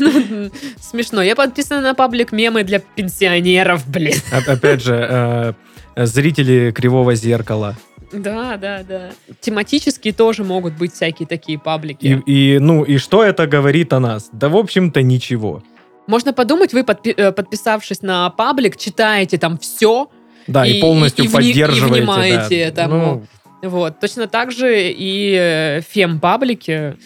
Ну, 0.00 0.50
Смешно. 0.80 1.22
Я 1.22 1.34
подписана 1.36 1.80
на 1.80 1.94
паблик 1.94 2.32
мемы 2.32 2.62
для 2.64 2.78
пенсионеров, 2.80 3.86
блин. 3.88 4.14
Оп- 4.36 4.48
Опять 4.48 4.82
же, 4.82 5.54
э, 5.96 6.04
зрители 6.06 6.72
кривого 6.72 7.14
зеркала. 7.14 7.76
Да, 8.12 8.56
да, 8.56 8.82
да. 8.86 9.10
Тематические 9.40 10.12
тоже 10.12 10.44
могут 10.44 10.74
быть 10.74 10.92
всякие 10.92 11.26
такие 11.26 11.56
И, 11.56 11.60
паблики. 11.60 12.22
и, 12.26 12.58
ну, 12.60 12.82
и 12.84 12.98
что 12.98 13.22
это 13.24 13.46
говорит 13.46 13.92
о 13.92 14.00
нас? 14.00 14.28
Да, 14.32 14.48
в 14.48 14.56
общем-то, 14.56 15.02
ничего. 15.02 15.62
Можно 16.06 16.32
подумать, 16.32 16.72
вы, 16.74 16.80
подпи- 16.82 17.14
э, 17.16 17.32
подписавшись 17.32 18.02
на 18.02 18.28
паблик, 18.30 18.76
читаете 18.76 19.38
там 19.38 19.56
все, 19.58 20.08
Да, 20.48 20.66
и, 20.66 20.78
И- 20.78 20.80
полностью 20.80 21.24
и- 21.24 21.28
и 21.28 21.30
вни- 21.30 21.34
и 21.34 21.52
поддерживаете. 21.52 22.00
внимаете 22.00 22.48
да. 22.48 22.82
этому. 22.82 23.26
Ну, 23.62 23.68
Вот. 23.68 24.00
Точно 24.00 24.26
так 24.26 24.50
же 24.50 24.90
и 24.90 25.36
э, 25.38 25.80
фем-паблики. 25.82 26.96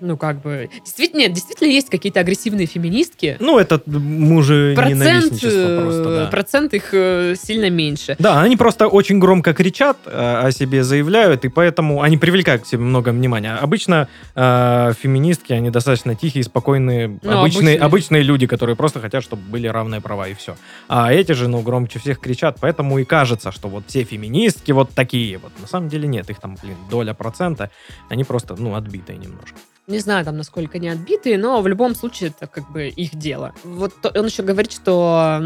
Ну, 0.00 0.16
как 0.16 0.40
бы... 0.40 0.70
Действительно, 0.84 1.20
нет, 1.20 1.32
действительно 1.32 1.68
есть 1.68 1.90
какие-то 1.90 2.20
агрессивные 2.20 2.66
феминистки. 2.66 3.36
ну, 3.40 3.58
это 3.58 3.80
мужа 3.86 4.72
Процент, 4.74 5.00
ненавистничество 5.00 5.80
просто, 5.82 6.02
э, 6.02 6.16
да. 6.24 6.26
процент 6.30 6.74
их 6.74 6.90
э, 6.92 7.34
сильно 7.40 7.70
меньше. 7.70 8.16
Да, 8.18 8.40
они 8.40 8.56
просто 8.56 8.86
очень 8.86 9.18
громко 9.18 9.54
кричат 9.54 9.96
э, 10.06 10.10
о 10.46 10.50
себе, 10.52 10.84
заявляют, 10.84 11.44
и 11.44 11.48
поэтому 11.48 12.02
они 12.02 12.16
привлекают 12.16 12.62
к 12.62 12.66
себе 12.66 12.80
много 12.82 13.10
внимания. 13.10 13.56
Обычно 13.56 14.08
э, 14.34 14.92
феминистки, 15.00 15.52
они 15.52 15.70
достаточно 15.70 16.14
тихие, 16.14 16.44
спокойные, 16.44 17.08
Ну, 17.08 17.38
обычные, 17.40 17.40
обычные. 17.40 17.78
обычные 17.78 18.22
люди, 18.22 18.46
которые 18.46 18.76
просто 18.76 19.00
хотят, 19.00 19.22
чтобы 19.24 19.42
были 19.42 19.66
равные 19.66 20.00
права, 20.00 20.28
и 20.28 20.34
все. 20.34 20.56
А 20.88 21.12
эти 21.12 21.32
же, 21.32 21.48
ну, 21.48 21.60
громче 21.62 21.98
всех 21.98 22.20
кричат, 22.20 22.58
поэтому 22.60 22.98
и 22.98 23.04
кажется, 23.04 23.52
что 23.52 23.68
вот 23.68 23.84
все 23.88 24.04
феминистки 24.04 24.72
вот 24.72 24.90
такие 24.90 25.38
вот. 25.38 25.52
На 25.60 25.66
самом 25.66 25.88
деле 25.88 26.06
нет, 26.08 26.30
их 26.30 26.40
там, 26.40 26.56
блин, 26.62 26.76
доля 26.90 27.14
процента, 27.14 27.70
они 28.08 28.24
просто, 28.24 28.54
ну, 28.56 28.74
отбитые 28.74 29.18
немножко. 29.18 29.56
Не 29.88 30.00
знаю, 30.00 30.22
там, 30.22 30.36
насколько 30.36 30.76
они 30.76 30.90
отбитые, 30.90 31.38
но 31.38 31.62
в 31.62 31.66
любом 31.66 31.94
случае 31.94 32.28
это 32.28 32.46
как 32.46 32.70
бы 32.70 32.88
их 32.88 33.16
дело. 33.16 33.54
Вот 33.64 33.94
он 34.14 34.26
еще 34.26 34.42
говорит, 34.42 34.70
что 34.70 35.40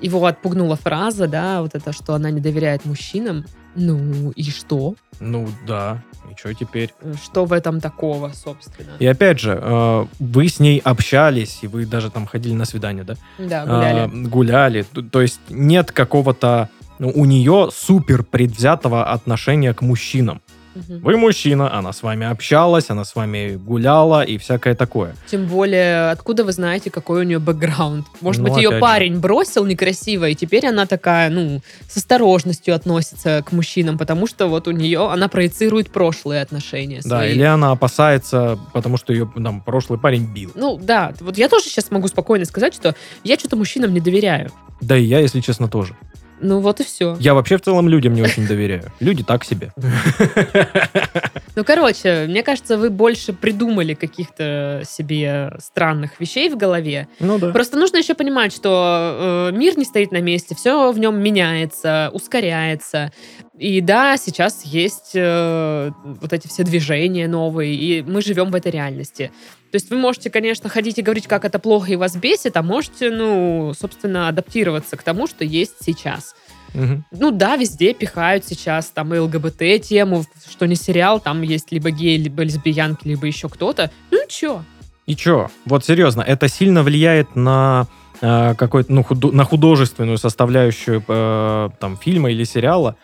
его 0.00 0.26
отпугнула 0.26 0.74
фраза, 0.74 1.28
да, 1.28 1.62
вот 1.62 1.76
это, 1.76 1.92
что 1.92 2.14
она 2.14 2.30
не 2.32 2.40
доверяет 2.40 2.84
мужчинам. 2.84 3.44
Ну 3.76 4.32
и 4.32 4.42
что? 4.50 4.96
Ну 5.20 5.48
да, 5.64 6.02
и 6.28 6.36
что 6.36 6.52
теперь? 6.54 6.92
Что 7.22 7.44
в 7.44 7.52
этом 7.52 7.80
такого, 7.80 8.32
собственно? 8.34 8.90
И 8.98 9.06
опять 9.06 9.38
же, 9.38 9.56
э, 9.62 10.06
вы 10.18 10.48
с 10.48 10.58
ней 10.58 10.80
общались, 10.80 11.60
и 11.62 11.68
вы 11.68 11.86
даже 11.86 12.10
там 12.10 12.26
ходили 12.26 12.54
на 12.54 12.64
свидание, 12.64 13.04
да? 13.04 13.14
Да, 13.38 13.64
гуляли. 13.64 13.98
А, 14.00 14.28
гуляли. 14.28 14.82
То, 14.92 15.02
то 15.02 15.22
есть 15.22 15.38
нет 15.48 15.92
какого-то 15.92 16.68
ну, 16.98 17.12
у 17.14 17.24
нее 17.24 17.68
супер 17.72 18.24
предвзятого 18.24 19.04
отношения 19.04 19.72
к 19.72 19.82
мужчинам. 19.82 20.42
Мгм. 20.88 21.00
Вы 21.02 21.16
мужчина, 21.16 21.72
она 21.76 21.92
с 21.92 22.02
вами 22.02 22.26
общалась, 22.26 22.90
она 22.90 23.04
с 23.04 23.14
вами 23.14 23.56
гуляла 23.56 24.22
и 24.22 24.38
всякое 24.38 24.74
такое. 24.74 25.14
Тем 25.30 25.46
более, 25.46 26.10
откуда 26.10 26.44
вы 26.44 26.52
знаете, 26.52 26.90
какой 26.90 27.20
у 27.20 27.22
нее 27.24 27.38
бэкграунд? 27.38 28.06
Может 28.20 28.42
Ну, 28.42 28.48
быть, 28.48 28.58
ее 28.58 28.68
опять 28.68 28.76
же. 28.78 28.80
парень 28.80 29.18
бросил 29.18 29.64
некрасиво, 29.66 30.28
и 30.28 30.34
теперь 30.34 30.66
она 30.66 30.86
такая, 30.86 31.30
ну, 31.30 31.60
с 31.88 31.96
осторожностью 31.96 32.74
относится 32.74 33.42
к 33.46 33.52
мужчинам, 33.52 33.98
потому 33.98 34.26
что 34.26 34.46
вот 34.46 34.68
у 34.68 34.70
нее, 34.70 35.10
она 35.10 35.28
проецирует 35.28 35.90
прошлые 35.90 36.42
отношения 36.42 37.00
Да, 37.02 37.18
свои. 37.20 37.32
или 37.32 37.42
она 37.42 37.72
опасается, 37.72 38.58
потому 38.72 38.96
что 38.96 39.12
ее 39.12 39.30
там 39.42 39.60
прошлый 39.62 39.98
парень 39.98 40.26
бил. 40.32 40.52
Ну, 40.54 40.78
да, 40.80 41.12
вот 41.20 41.36
я 41.38 41.48
тоже 41.48 41.64
сейчас 41.66 41.90
могу 41.90 42.08
спокойно 42.08 42.44
сказать, 42.44 42.74
что 42.74 42.94
я 43.24 43.36
что-то 43.38 43.56
мужчинам 43.56 43.92
не 43.92 44.00
доверяю. 44.00 44.50
Да 44.80 44.96
и 44.96 45.02
я, 45.04 45.18
если 45.20 45.40
честно, 45.40 45.66
тоже. 45.68 45.96
Ну, 46.40 46.60
вот 46.60 46.80
и 46.80 46.84
все. 46.84 47.16
Я 47.20 47.34
вообще 47.34 47.56
в 47.56 47.62
целом 47.62 47.88
людям 47.88 48.14
не 48.14 48.22
очень 48.22 48.46
доверяю. 48.46 48.92
Люди 49.00 49.22
так 49.22 49.44
себе. 49.44 49.72
Ну, 51.58 51.64
короче, 51.64 52.26
мне 52.28 52.44
кажется, 52.44 52.78
вы 52.78 52.88
больше 52.88 53.32
придумали 53.32 53.94
каких-то 53.94 54.82
себе 54.88 55.56
странных 55.58 56.20
вещей 56.20 56.48
в 56.50 56.56
голове. 56.56 57.08
Ну 57.18 57.36
да. 57.40 57.50
Просто 57.50 57.76
нужно 57.76 57.96
еще 57.96 58.14
понимать, 58.14 58.52
что 58.52 59.50
э, 59.50 59.56
мир 59.56 59.76
не 59.76 59.84
стоит 59.84 60.12
на 60.12 60.20
месте, 60.20 60.54
все 60.54 60.92
в 60.92 61.00
нем 61.00 61.20
меняется, 61.20 62.10
ускоряется. 62.12 63.10
И 63.58 63.80
да, 63.80 64.16
сейчас 64.16 64.64
есть 64.66 65.10
э, 65.14 65.90
вот 66.04 66.32
эти 66.32 66.46
все 66.46 66.62
движения 66.62 67.26
новые, 67.26 67.74
и 67.74 68.02
мы 68.02 68.22
живем 68.22 68.52
в 68.52 68.54
этой 68.54 68.70
реальности. 68.70 69.32
То 69.72 69.76
есть 69.76 69.90
вы 69.90 69.96
можете, 69.96 70.30
конечно, 70.30 70.68
ходить 70.68 70.98
и 70.98 71.02
говорить, 71.02 71.26
как 71.26 71.44
это 71.44 71.58
плохо 71.58 71.90
и 71.90 71.96
вас 71.96 72.14
бесит, 72.14 72.56
а 72.56 72.62
можете, 72.62 73.10
ну, 73.10 73.72
собственно, 73.76 74.28
адаптироваться 74.28 74.96
к 74.96 75.02
тому, 75.02 75.26
что 75.26 75.44
есть 75.44 75.74
сейчас. 75.80 76.36
Мгм. 76.74 77.04
Ну 77.10 77.30
да, 77.30 77.56
везде 77.56 77.94
пихают 77.94 78.44
сейчас 78.44 78.86
там 78.86 79.14
и 79.14 79.18
ЛГБТ-тему, 79.18 80.24
что 80.50 80.66
не 80.66 80.74
сериал, 80.76 81.20
там 81.20 81.42
есть 81.42 81.72
либо 81.72 81.90
геи, 81.90 82.16
либо 82.16 82.42
лесбиянки, 82.42 83.08
либо 83.08 83.26
еще 83.26 83.48
кто-то. 83.48 83.90
Ну 84.10 84.24
и 84.24 84.28
чё? 84.28 84.62
И 85.06 85.16
чё? 85.16 85.48
Вот 85.64 85.84
серьезно, 85.84 86.20
это 86.22 86.48
сильно 86.48 86.82
влияет 86.82 87.34
на 87.36 87.86
э, 88.20 88.54
какой-то, 88.56 88.92
ну, 88.92 89.02
худо- 89.02 89.32
на 89.32 89.44
художественную 89.44 90.18
составляющую 90.18 91.02
э, 91.06 91.70
там 91.80 91.96
фильма 91.96 92.30
или 92.30 92.44
сериала? 92.44 92.96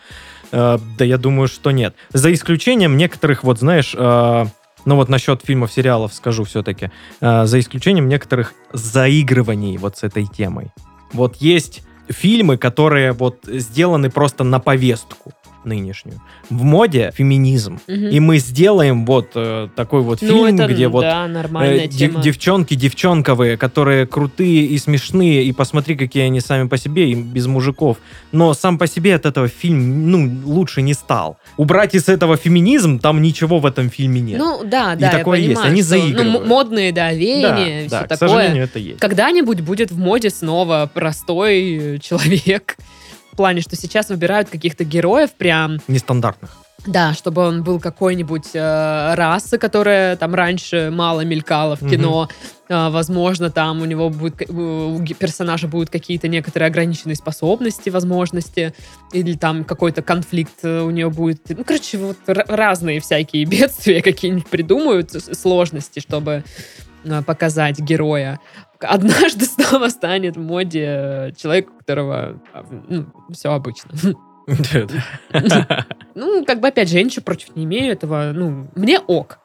Э, 0.52 0.78
да 0.98 1.04
я 1.04 1.16
думаю, 1.18 1.48
что 1.48 1.70
нет. 1.70 1.94
За 2.12 2.32
исключением 2.32 2.96
некоторых, 2.96 3.44
вот 3.44 3.58
знаешь, 3.60 3.94
э, 3.96 4.46
ну 4.84 4.96
вот 4.96 5.08
насчет 5.08 5.40
фильмов, 5.42 5.72
сериалов 5.72 6.12
скажу 6.12 6.44
все-таки, 6.44 6.90
э, 7.20 7.46
за 7.46 7.58
исключением 7.58 8.08
некоторых 8.08 8.52
заигрываний 8.72 9.78
вот 9.78 9.96
с 9.96 10.02
этой 10.02 10.26
темой. 10.26 10.72
Вот 11.12 11.36
есть 11.36 11.82
фильмы, 12.08 12.56
которые 12.56 13.12
вот 13.12 13.38
сделаны 13.44 14.10
просто 14.10 14.44
на 14.44 14.60
повестку 14.60 15.32
нынешнюю. 15.64 16.20
В 16.50 16.62
моде 16.62 17.12
феминизм. 17.16 17.80
Мгм. 17.86 18.08
И 18.08 18.20
мы 18.20 18.38
сделаем 18.38 19.06
вот 19.06 19.30
э, 19.34 19.68
такой 19.76 20.02
вот 20.02 20.22
ну, 20.22 20.46
фильм, 20.46 20.60
это, 20.60 20.72
где 20.72 20.88
вот 20.88 21.02
да, 21.02 21.26
нормальная 21.26 21.84
Э, 21.84 21.88
дев- 21.88 22.20
девчонки 22.20 22.74
девчонковые, 22.74 23.56
которые 23.56 24.06
крутые 24.06 24.66
и 24.66 24.78
смешные, 24.78 25.44
и 25.44 25.52
посмотри, 25.52 25.96
какие 25.96 26.24
они 26.24 26.40
сами 26.40 26.68
по 26.68 26.76
себе, 26.76 27.10
и 27.10 27.14
без 27.14 27.46
мужиков. 27.46 27.98
Но 28.32 28.54
сам 28.54 28.78
по 28.78 28.86
себе 28.86 29.14
от 29.14 29.26
этого 29.26 29.48
фильм, 29.48 30.10
ну, 30.10 30.30
лучше 30.44 30.82
не 30.82 30.94
стал. 30.94 31.38
Убрать 31.56 31.94
из 31.94 32.08
этого 32.08 32.36
феминизм, 32.36 32.98
там 32.98 33.22
ничего 33.22 33.58
в 33.58 33.66
этом 33.66 33.90
фильме 33.90 34.20
нет. 34.20 34.38
Ну, 34.38 34.62
да, 34.64 34.94
И 34.94 34.98
да, 34.98 35.10
такое 35.10 35.38
я 35.38 35.44
есть, 35.46 35.54
понимаю, 35.56 35.72
они 35.72 35.82
что, 35.82 35.94
ну, 35.96 36.00
заигрывают. 36.02 36.42
м- 36.42 36.48
модные, 36.48 36.92
да, 36.92 37.08
да, 37.08 37.12
веяния, 37.12 37.88
да, 37.88 37.96
все 37.98 38.06
к 38.06 38.08
такое. 38.08 38.28
сожалению, 38.28 38.64
это 38.64 38.78
есть. 38.78 38.98
Когда-нибудь 39.00 39.60
будет 39.60 39.90
в 39.90 39.98
моде 39.98 40.30
снова 40.30 40.90
простой 40.92 41.98
человек. 42.02 42.76
В 43.34 43.36
плане, 43.36 43.62
что 43.62 43.74
сейчас 43.74 44.10
выбирают 44.10 44.48
каких-то 44.48 44.84
героев 44.84 45.32
прям, 45.32 45.78
Нестандартных. 45.88 46.56
да, 46.86 47.14
чтобы 47.14 47.42
он 47.42 47.64
был 47.64 47.80
какой-нибудь 47.80 48.50
э, 48.54 49.14
расы, 49.16 49.58
которая 49.58 50.14
там 50.14 50.36
раньше 50.36 50.92
мало 50.92 51.22
мелькала 51.22 51.74
в 51.74 51.80
кино. 51.80 52.28
А, 52.68 52.90
возможно, 52.90 53.50
там 53.50 53.82
у 53.82 53.86
него 53.86 54.08
будет, 54.08 54.48
у 54.48 55.04
персонажа 55.18 55.66
будут 55.66 55.90
какие-то 55.90 56.28
некоторые 56.28 56.68
ограниченные 56.68 57.16
способности, 57.16 57.90
возможности, 57.90 58.72
или 59.12 59.34
там 59.34 59.64
какой-то 59.64 60.00
конфликт 60.00 60.60
э, 60.62 60.82
у 60.82 60.90
нее 60.90 61.10
будет. 61.10 61.40
Ну, 61.48 61.64
короче, 61.64 61.98
вот 61.98 62.18
разные 62.26 63.00
всякие 63.00 63.44
бедствия 63.46 64.00
какие-нибудь 64.00 64.46
придумают, 64.46 65.10
сложности, 65.10 65.98
чтобы 65.98 66.32
э, 66.32 66.42
показать 67.26 67.78
героя. 67.80 68.40
Однажды 68.80 69.44
снова 69.46 69.88
станет 69.88 70.36
в 70.36 70.40
моде 70.40 70.84
э, 70.86 71.32
человек, 71.36 71.70
у 71.70 71.78
которого 71.78 72.40
все 73.32 73.52
обычно. 73.52 73.90
Ну, 76.16 76.44
как 76.44 76.60
бы, 76.60 76.68
опять 76.68 76.90
же, 76.90 76.98
я 76.98 77.02
ничего 77.02 77.24
против 77.24 77.56
не 77.56 77.64
имею 77.64 77.92
этого. 77.92 78.30
Ну, 78.32 78.68
мне 78.76 79.00
ок. 79.00 79.40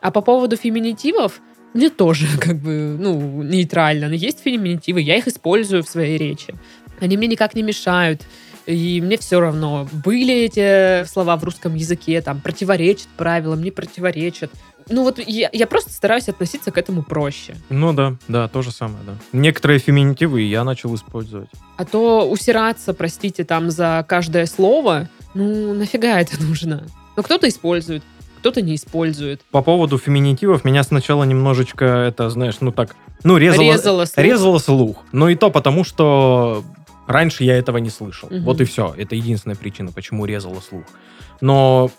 А 0.00 0.10
по 0.10 0.20
поводу 0.20 0.56
феминитивов, 0.56 1.40
мне 1.74 1.90
тоже, 1.90 2.26
как 2.40 2.58
бы, 2.58 2.96
ну, 2.98 3.42
нейтрально. 3.42 4.08
Но 4.08 4.14
есть 4.14 4.40
феминитивы, 4.40 5.00
я 5.00 5.16
их 5.16 5.26
использую 5.26 5.82
в 5.82 5.88
своей 5.88 6.18
речи. 6.18 6.54
Они 7.00 7.16
мне 7.16 7.26
никак 7.26 7.54
не 7.54 7.62
мешают. 7.62 8.22
И 8.66 9.00
мне 9.00 9.18
все 9.18 9.40
равно, 9.40 9.88
были 10.04 10.34
эти 10.34 11.04
слова 11.06 11.36
в 11.36 11.42
русском 11.42 11.74
языке, 11.74 12.20
там, 12.20 12.40
противоречат 12.40 13.08
правилам, 13.16 13.60
не 13.60 13.72
противоречат. 13.72 14.52
Ну 14.88 15.02
вот 15.04 15.18
я, 15.18 15.48
я 15.52 15.66
просто 15.66 15.90
стараюсь 15.90 16.28
относиться 16.28 16.70
к 16.70 16.78
этому 16.78 17.02
проще. 17.02 17.54
Ну 17.68 17.92
да, 17.92 18.14
да, 18.28 18.48
то 18.48 18.62
же 18.62 18.70
самое, 18.70 19.04
да. 19.06 19.14
Некоторые 19.32 19.78
феминитивы 19.78 20.42
я 20.42 20.64
начал 20.64 20.94
использовать. 20.94 21.48
А 21.76 21.84
то 21.84 22.28
усираться, 22.28 22.94
простите, 22.94 23.44
там 23.44 23.70
за 23.70 24.04
каждое 24.08 24.46
слово, 24.46 25.08
ну 25.34 25.74
нафига 25.74 26.20
это 26.20 26.40
нужно? 26.42 26.86
Ну 27.16 27.22
кто-то 27.22 27.48
использует, 27.48 28.02
кто-то 28.38 28.62
не 28.62 28.74
использует. 28.74 29.42
По 29.50 29.62
поводу 29.62 29.98
феминитивов 29.98 30.64
меня 30.64 30.82
сначала 30.82 31.24
немножечко 31.24 31.84
это, 31.84 32.30
знаешь, 32.30 32.56
ну 32.60 32.72
так, 32.72 32.96
ну 33.24 33.36
резало, 33.36 33.62
Резало 33.72 34.04
слух. 34.04 34.24
резало 34.24 34.58
слух. 34.58 34.96
Но 35.12 35.28
и 35.28 35.34
то 35.36 35.50
потому, 35.50 35.84
что 35.84 36.64
раньше 37.06 37.44
я 37.44 37.56
этого 37.56 37.78
не 37.78 37.90
слышал. 37.90 38.28
Мгм. 38.30 38.44
Вот 38.44 38.60
и 38.60 38.64
все. 38.64 38.94
Это 38.96 39.14
единственная 39.14 39.56
причина, 39.56 39.92
почему 39.92 40.24
резало 40.24 40.60
слух. 40.60 40.84
Но 41.40 41.90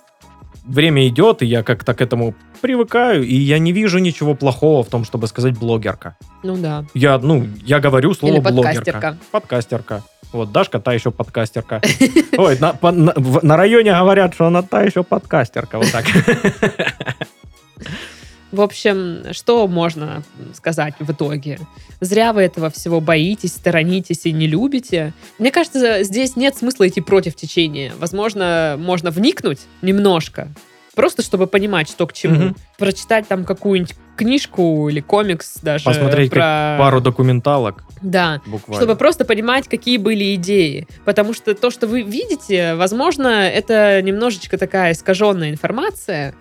время 0.66 1.08
идет, 1.08 1.42
и 1.42 1.46
я 1.46 1.64
как-то 1.64 1.94
к 1.94 2.02
этому 2.02 2.34
привыкаю, 2.62 3.24
и 3.24 3.36
я 3.36 3.60
не 3.60 3.72
вижу 3.72 4.00
ничего 4.00 4.36
плохого 4.36 4.84
в 4.84 4.88
том, 4.90 5.04
чтобы 5.06 5.28
сказать 5.28 5.58
блогерка. 5.58 6.16
Ну 6.44 6.58
да. 6.58 6.86
Я, 6.94 7.18
ну, 7.20 7.46
я 7.66 7.80
говорю 7.80 8.14
слово 8.14 8.34
Или 8.36 8.40
блогерка. 8.42 8.74
подкастерка. 8.92 9.18
Подкастерка. 9.32 10.04
Вот, 10.32 10.52
Дашка 10.52 10.80
та 10.80 10.94
еще 10.94 11.12
подкастерка. 11.12 11.80
Ой, 12.38 12.58
на, 12.60 12.74
по- 12.74 12.92
на- 12.92 13.14
в- 13.16 13.44
на 13.44 13.56
районе 13.58 13.92
говорят, 13.94 14.34
что 14.34 14.48
она 14.48 14.62
та 14.64 14.82
еще 14.82 15.04
подкастерка. 15.04 15.78
Вот 15.78 15.92
так. 15.92 16.06
В 18.54 18.62
общем, 18.62 19.24
что 19.32 19.68
можно 19.68 20.22
сказать 20.54 20.94
в 21.00 21.12
итоге? 21.12 21.58
Зря 22.02 22.34
вы 22.34 22.44
этого 22.44 22.70
всего 22.70 23.02
боитесь, 23.02 23.54
сторонитесь 23.54 24.28
и 24.28 24.32
не 24.32 24.46
любите. 24.46 25.12
Мне 25.40 25.50
кажется, 25.50 26.04
здесь 26.04 26.36
нет 26.36 26.56
смысла 26.56 26.88
идти 26.88 27.02
против 27.02 27.34
течения. 27.36 27.94
Возможно, 27.98 28.76
можно 28.78 29.10
вникнуть 29.10 29.62
немножко, 29.82 30.50
просто 30.94 31.24
чтобы 31.24 31.48
понимать, 31.48 31.90
что 31.90 32.06
к 32.06 32.14
чему. 32.14 32.36
Мгм. 32.36 32.56
Прочитать 32.78 33.28
там 33.28 33.44
какую-нибудь 33.44 33.96
книжку 34.16 34.88
или 34.88 35.00
комикс 35.00 35.56
даже 35.64 35.86
Посмотреть 35.86 36.30
про... 36.30 36.76
Пару 36.78 37.02
документалок 37.02 37.84
Да, 38.04 38.40
буквально. 38.46 38.80
чтобы 38.80 38.96
просто 38.96 39.26
понимать, 39.26 39.68
какие 39.68 39.98
были 39.98 40.36
идеи. 40.36 40.88
Потому 41.06 41.34
что 41.34 41.56
то, 41.56 41.72
что 41.72 41.88
вы 41.88 42.04
видите, 42.04 42.76
возможно, 42.76 43.30
это 43.50 44.00
немножечко 44.04 44.60
такая 44.60 44.92
искаженная 44.92 45.50
информация. 45.50 46.36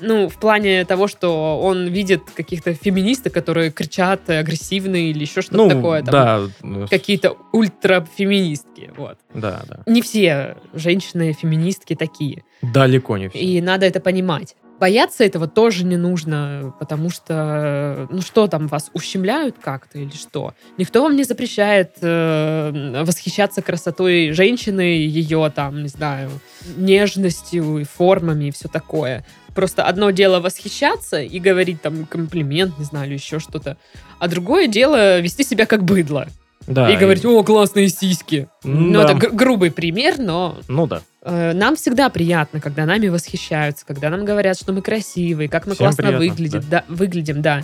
Ну, 0.00 0.28
в 0.28 0.36
плане 0.36 0.84
того, 0.84 1.08
что 1.08 1.60
он 1.60 1.88
видит 1.88 2.22
каких-то 2.34 2.74
феминисток, 2.74 3.32
которые 3.32 3.70
кричат 3.70 4.28
агрессивные 4.30 5.10
или 5.10 5.20
еще 5.20 5.42
что-то 5.42 5.56
ну, 5.56 5.68
такое. 5.68 6.02
Там, 6.02 6.12
да, 6.12 6.40
ну, 6.62 6.86
Какие-то 6.88 7.36
ультрафеминистки. 7.52 8.92
Вот. 8.96 9.18
да, 9.34 9.62
да. 9.68 9.82
Не 9.86 10.02
все 10.02 10.56
женщины-феминистки 10.74 11.94
такие. 11.94 12.44
Далеко 12.62 13.16
не 13.16 13.28
все. 13.28 13.38
И 13.38 13.60
надо 13.60 13.86
это 13.86 14.00
понимать. 14.00 14.56
Бояться 14.80 15.24
этого 15.24 15.48
тоже 15.48 15.84
не 15.84 15.96
нужно, 15.96 16.72
потому 16.78 17.10
что, 17.10 18.06
ну 18.10 18.20
что 18.22 18.46
там, 18.46 18.68
вас 18.68 18.90
ущемляют 18.92 19.56
как-то 19.60 19.98
или 19.98 20.10
что? 20.10 20.54
Никто 20.76 21.02
вам 21.02 21.16
не 21.16 21.24
запрещает 21.24 21.96
э, 22.00 23.02
восхищаться 23.04 23.60
красотой 23.60 24.32
женщины, 24.32 24.80
ее 24.82 25.50
там, 25.54 25.82
не 25.82 25.88
знаю, 25.88 26.30
нежностью 26.76 27.78
и 27.78 27.84
формами 27.84 28.46
и 28.46 28.50
все 28.50 28.68
такое. 28.68 29.24
Просто 29.54 29.82
одно 29.84 30.10
дело 30.10 30.38
восхищаться 30.40 31.20
и 31.20 31.38
говорить 31.40 31.82
там 31.82 32.06
комплимент, 32.06 32.78
не 32.78 32.84
знаю, 32.84 33.08
или 33.08 33.14
еще 33.14 33.40
что-то, 33.40 33.76
а 34.20 34.28
другое 34.28 34.68
дело 34.68 35.18
вести 35.20 35.42
себя 35.42 35.66
как 35.66 35.82
быдло 35.82 36.28
Да, 36.68 36.88
и 36.92 36.96
говорить, 36.96 37.24
о, 37.24 37.42
классные 37.42 37.88
сиськи. 37.88 38.48
М, 38.64 38.92
Ну, 38.92 38.98
да. 39.02 39.04
это 39.04 39.14
гр- 39.14 39.32
грубый 39.32 39.70
пример, 39.72 40.18
но 40.18 40.56
Ну 40.68 40.86
да. 40.86 41.02
Э, 41.28 41.52
Нам 41.52 41.76
всегда 41.76 42.08
приятно, 42.08 42.60
когда 42.60 42.86
нами 42.86 43.08
восхищаются, 43.08 43.84
когда 43.86 44.08
нам 44.10 44.24
говорят, 44.24 44.58
что 44.58 44.72
мы 44.72 44.82
красивые, 44.82 45.48
как 45.48 45.66
мы 45.66 45.74
Всем 45.74 45.86
классно 45.86 46.04
приятно, 46.04 46.26
выглядим, 46.26 46.64
да. 46.70 46.84
выглядим, 46.88 47.42
да. 47.42 47.62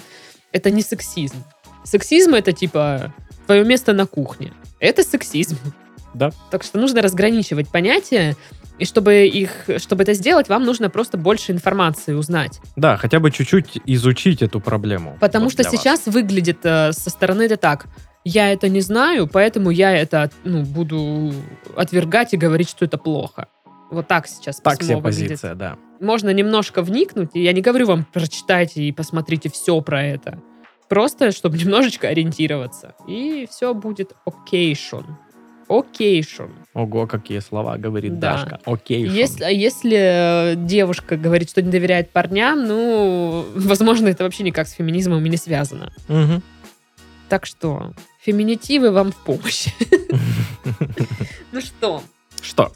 Это 0.52 0.70
не 0.70 0.82
сексизм. 0.82 1.42
Сексизм 1.84 2.34
это 2.34 2.52
типа 2.52 3.12
твое 3.46 3.64
место 3.64 3.92
на 3.92 4.06
кухне. 4.06 4.52
Это 4.80 5.02
сексизм. 5.02 5.56
Да. 6.12 6.30
Так 6.50 6.62
что 6.62 6.78
нужно 6.78 7.02
разграничивать 7.02 7.68
понятия, 7.68 8.36
и 8.78 8.84
чтобы 8.84 9.26
их, 9.26 9.50
чтобы 9.78 10.02
это 10.02 10.14
сделать, 10.14 10.48
вам 10.48 10.64
нужно 10.64 10.90
просто 10.90 11.16
больше 11.16 11.52
информации 11.52 12.12
узнать. 12.12 12.60
Да, 12.76 12.96
хотя 12.96 13.20
бы 13.20 13.30
чуть-чуть 13.30 13.80
изучить 13.86 14.42
эту 14.42 14.60
проблему. 14.60 15.16
Потому 15.20 15.44
Вот 15.44 15.52
что 15.52 15.62
для 15.62 15.70
вас. 15.70 15.80
сейчас 15.80 16.06
выглядит 16.06 16.58
э, 16.64 16.92
со 16.92 17.10
стороны 17.10 17.42
это 17.42 17.56
так. 17.56 17.86
Я 18.24 18.52
это 18.52 18.68
не 18.68 18.80
знаю, 18.80 19.26
поэтому 19.26 19.70
я 19.70 19.92
это 19.96 20.30
ну, 20.44 20.62
буду 20.62 21.32
отвергать 21.76 22.32
и 22.34 22.36
говорить, 22.36 22.68
что 22.68 22.84
это 22.84 22.98
плохо. 22.98 23.48
Вот 23.94 24.06
так 24.08 24.26
сейчас 24.26 24.60
Так 24.60 24.78
письмо 24.78 24.94
себе 24.94 24.96
выглядит. 25.02 25.28
позиция, 25.28 25.54
да. 25.54 25.76
Можно 26.00 26.30
немножко 26.30 26.82
вникнуть, 26.82 27.30
и 27.34 27.42
я 27.42 27.52
не 27.52 27.60
говорю 27.62 27.86
вам, 27.86 28.04
прочитайте 28.12 28.82
и 28.82 28.92
посмотрите 28.92 29.48
все 29.48 29.80
про 29.80 30.02
это. 30.04 30.40
Просто, 30.88 31.32
чтобы 31.32 31.56
немножечко 31.62 32.08
ориентироваться. 32.08 32.94
И 33.08 33.48
все 33.50 33.72
будет 33.74 34.12
окейшон. 34.26 35.16
Окейшон. 35.66 36.50
Ого, 36.74 37.06
какие 37.06 37.38
слова 37.38 37.78
говорит 37.78 38.18
Да. 38.18 38.34
Дашка. 38.36 38.60
Окей. 38.66 39.06
Шон. 39.06 39.14
Если, 39.14 39.44
а 39.44 39.48
если 39.50 40.52
э, 40.52 40.54
девушка 40.56 41.16
говорит, 41.16 41.48
что 41.48 41.62
не 41.62 41.70
доверяет 41.70 42.10
парням, 42.10 42.66
ну, 42.66 43.46
возможно, 43.54 44.08
это 44.08 44.24
вообще 44.24 44.42
никак 44.42 44.68
с 44.68 44.72
феминизмом 44.72 45.24
и 45.24 45.28
не 45.30 45.38
связано. 45.38 45.90
Мгм. 46.08 46.42
Так 47.30 47.46
что, 47.46 47.94
феминитивы 48.20 48.90
вам 48.90 49.10
в 49.12 49.16
помощь. 49.16 49.68
Ну 51.52 51.60
что, 51.60 52.02
Что? 52.42 52.72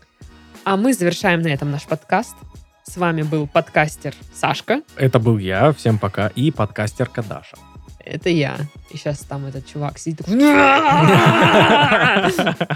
А 0.69 0.77
мы 0.77 0.93
завершаем 0.93 1.41
на 1.41 1.49
этом 1.49 1.71
наш 1.71 1.85
подкаст. 1.85 2.37
С 2.83 2.99
вами 2.99 3.23
был 3.23 3.47
подкастер 3.47 4.15
Сашка. 4.35 4.83
Это 4.97 5.19
был 5.19 5.39
я. 5.39 5.73
Всем 5.73 5.99
пока. 5.99 6.29
И 6.29 6.51
подкастерка 6.51 7.23
Даша. 7.23 7.57
Это 8.01 8.29
я. 8.29 8.59
И 8.91 8.99
сейчас 8.99 9.21
там 9.21 9.47
этот 9.47 9.67
чувак 9.67 9.99
сидит. 9.99 10.19
такой, 10.19 10.37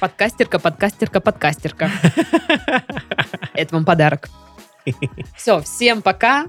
Подкастерка, 0.00 0.58
подкастерка, 0.58 1.20
подкастерка. 1.20 1.92
Это 3.54 3.72
вам 3.72 3.84
подарок. 3.84 4.28
Все, 5.36 5.60
всем 5.60 6.02
пока. 6.02 6.46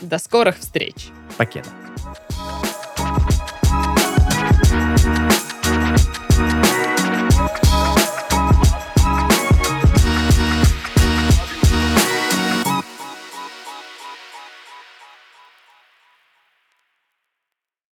До 0.00 0.18
скорых 0.18 0.58
встреч. 0.58 1.10
Пакет. 1.36 1.68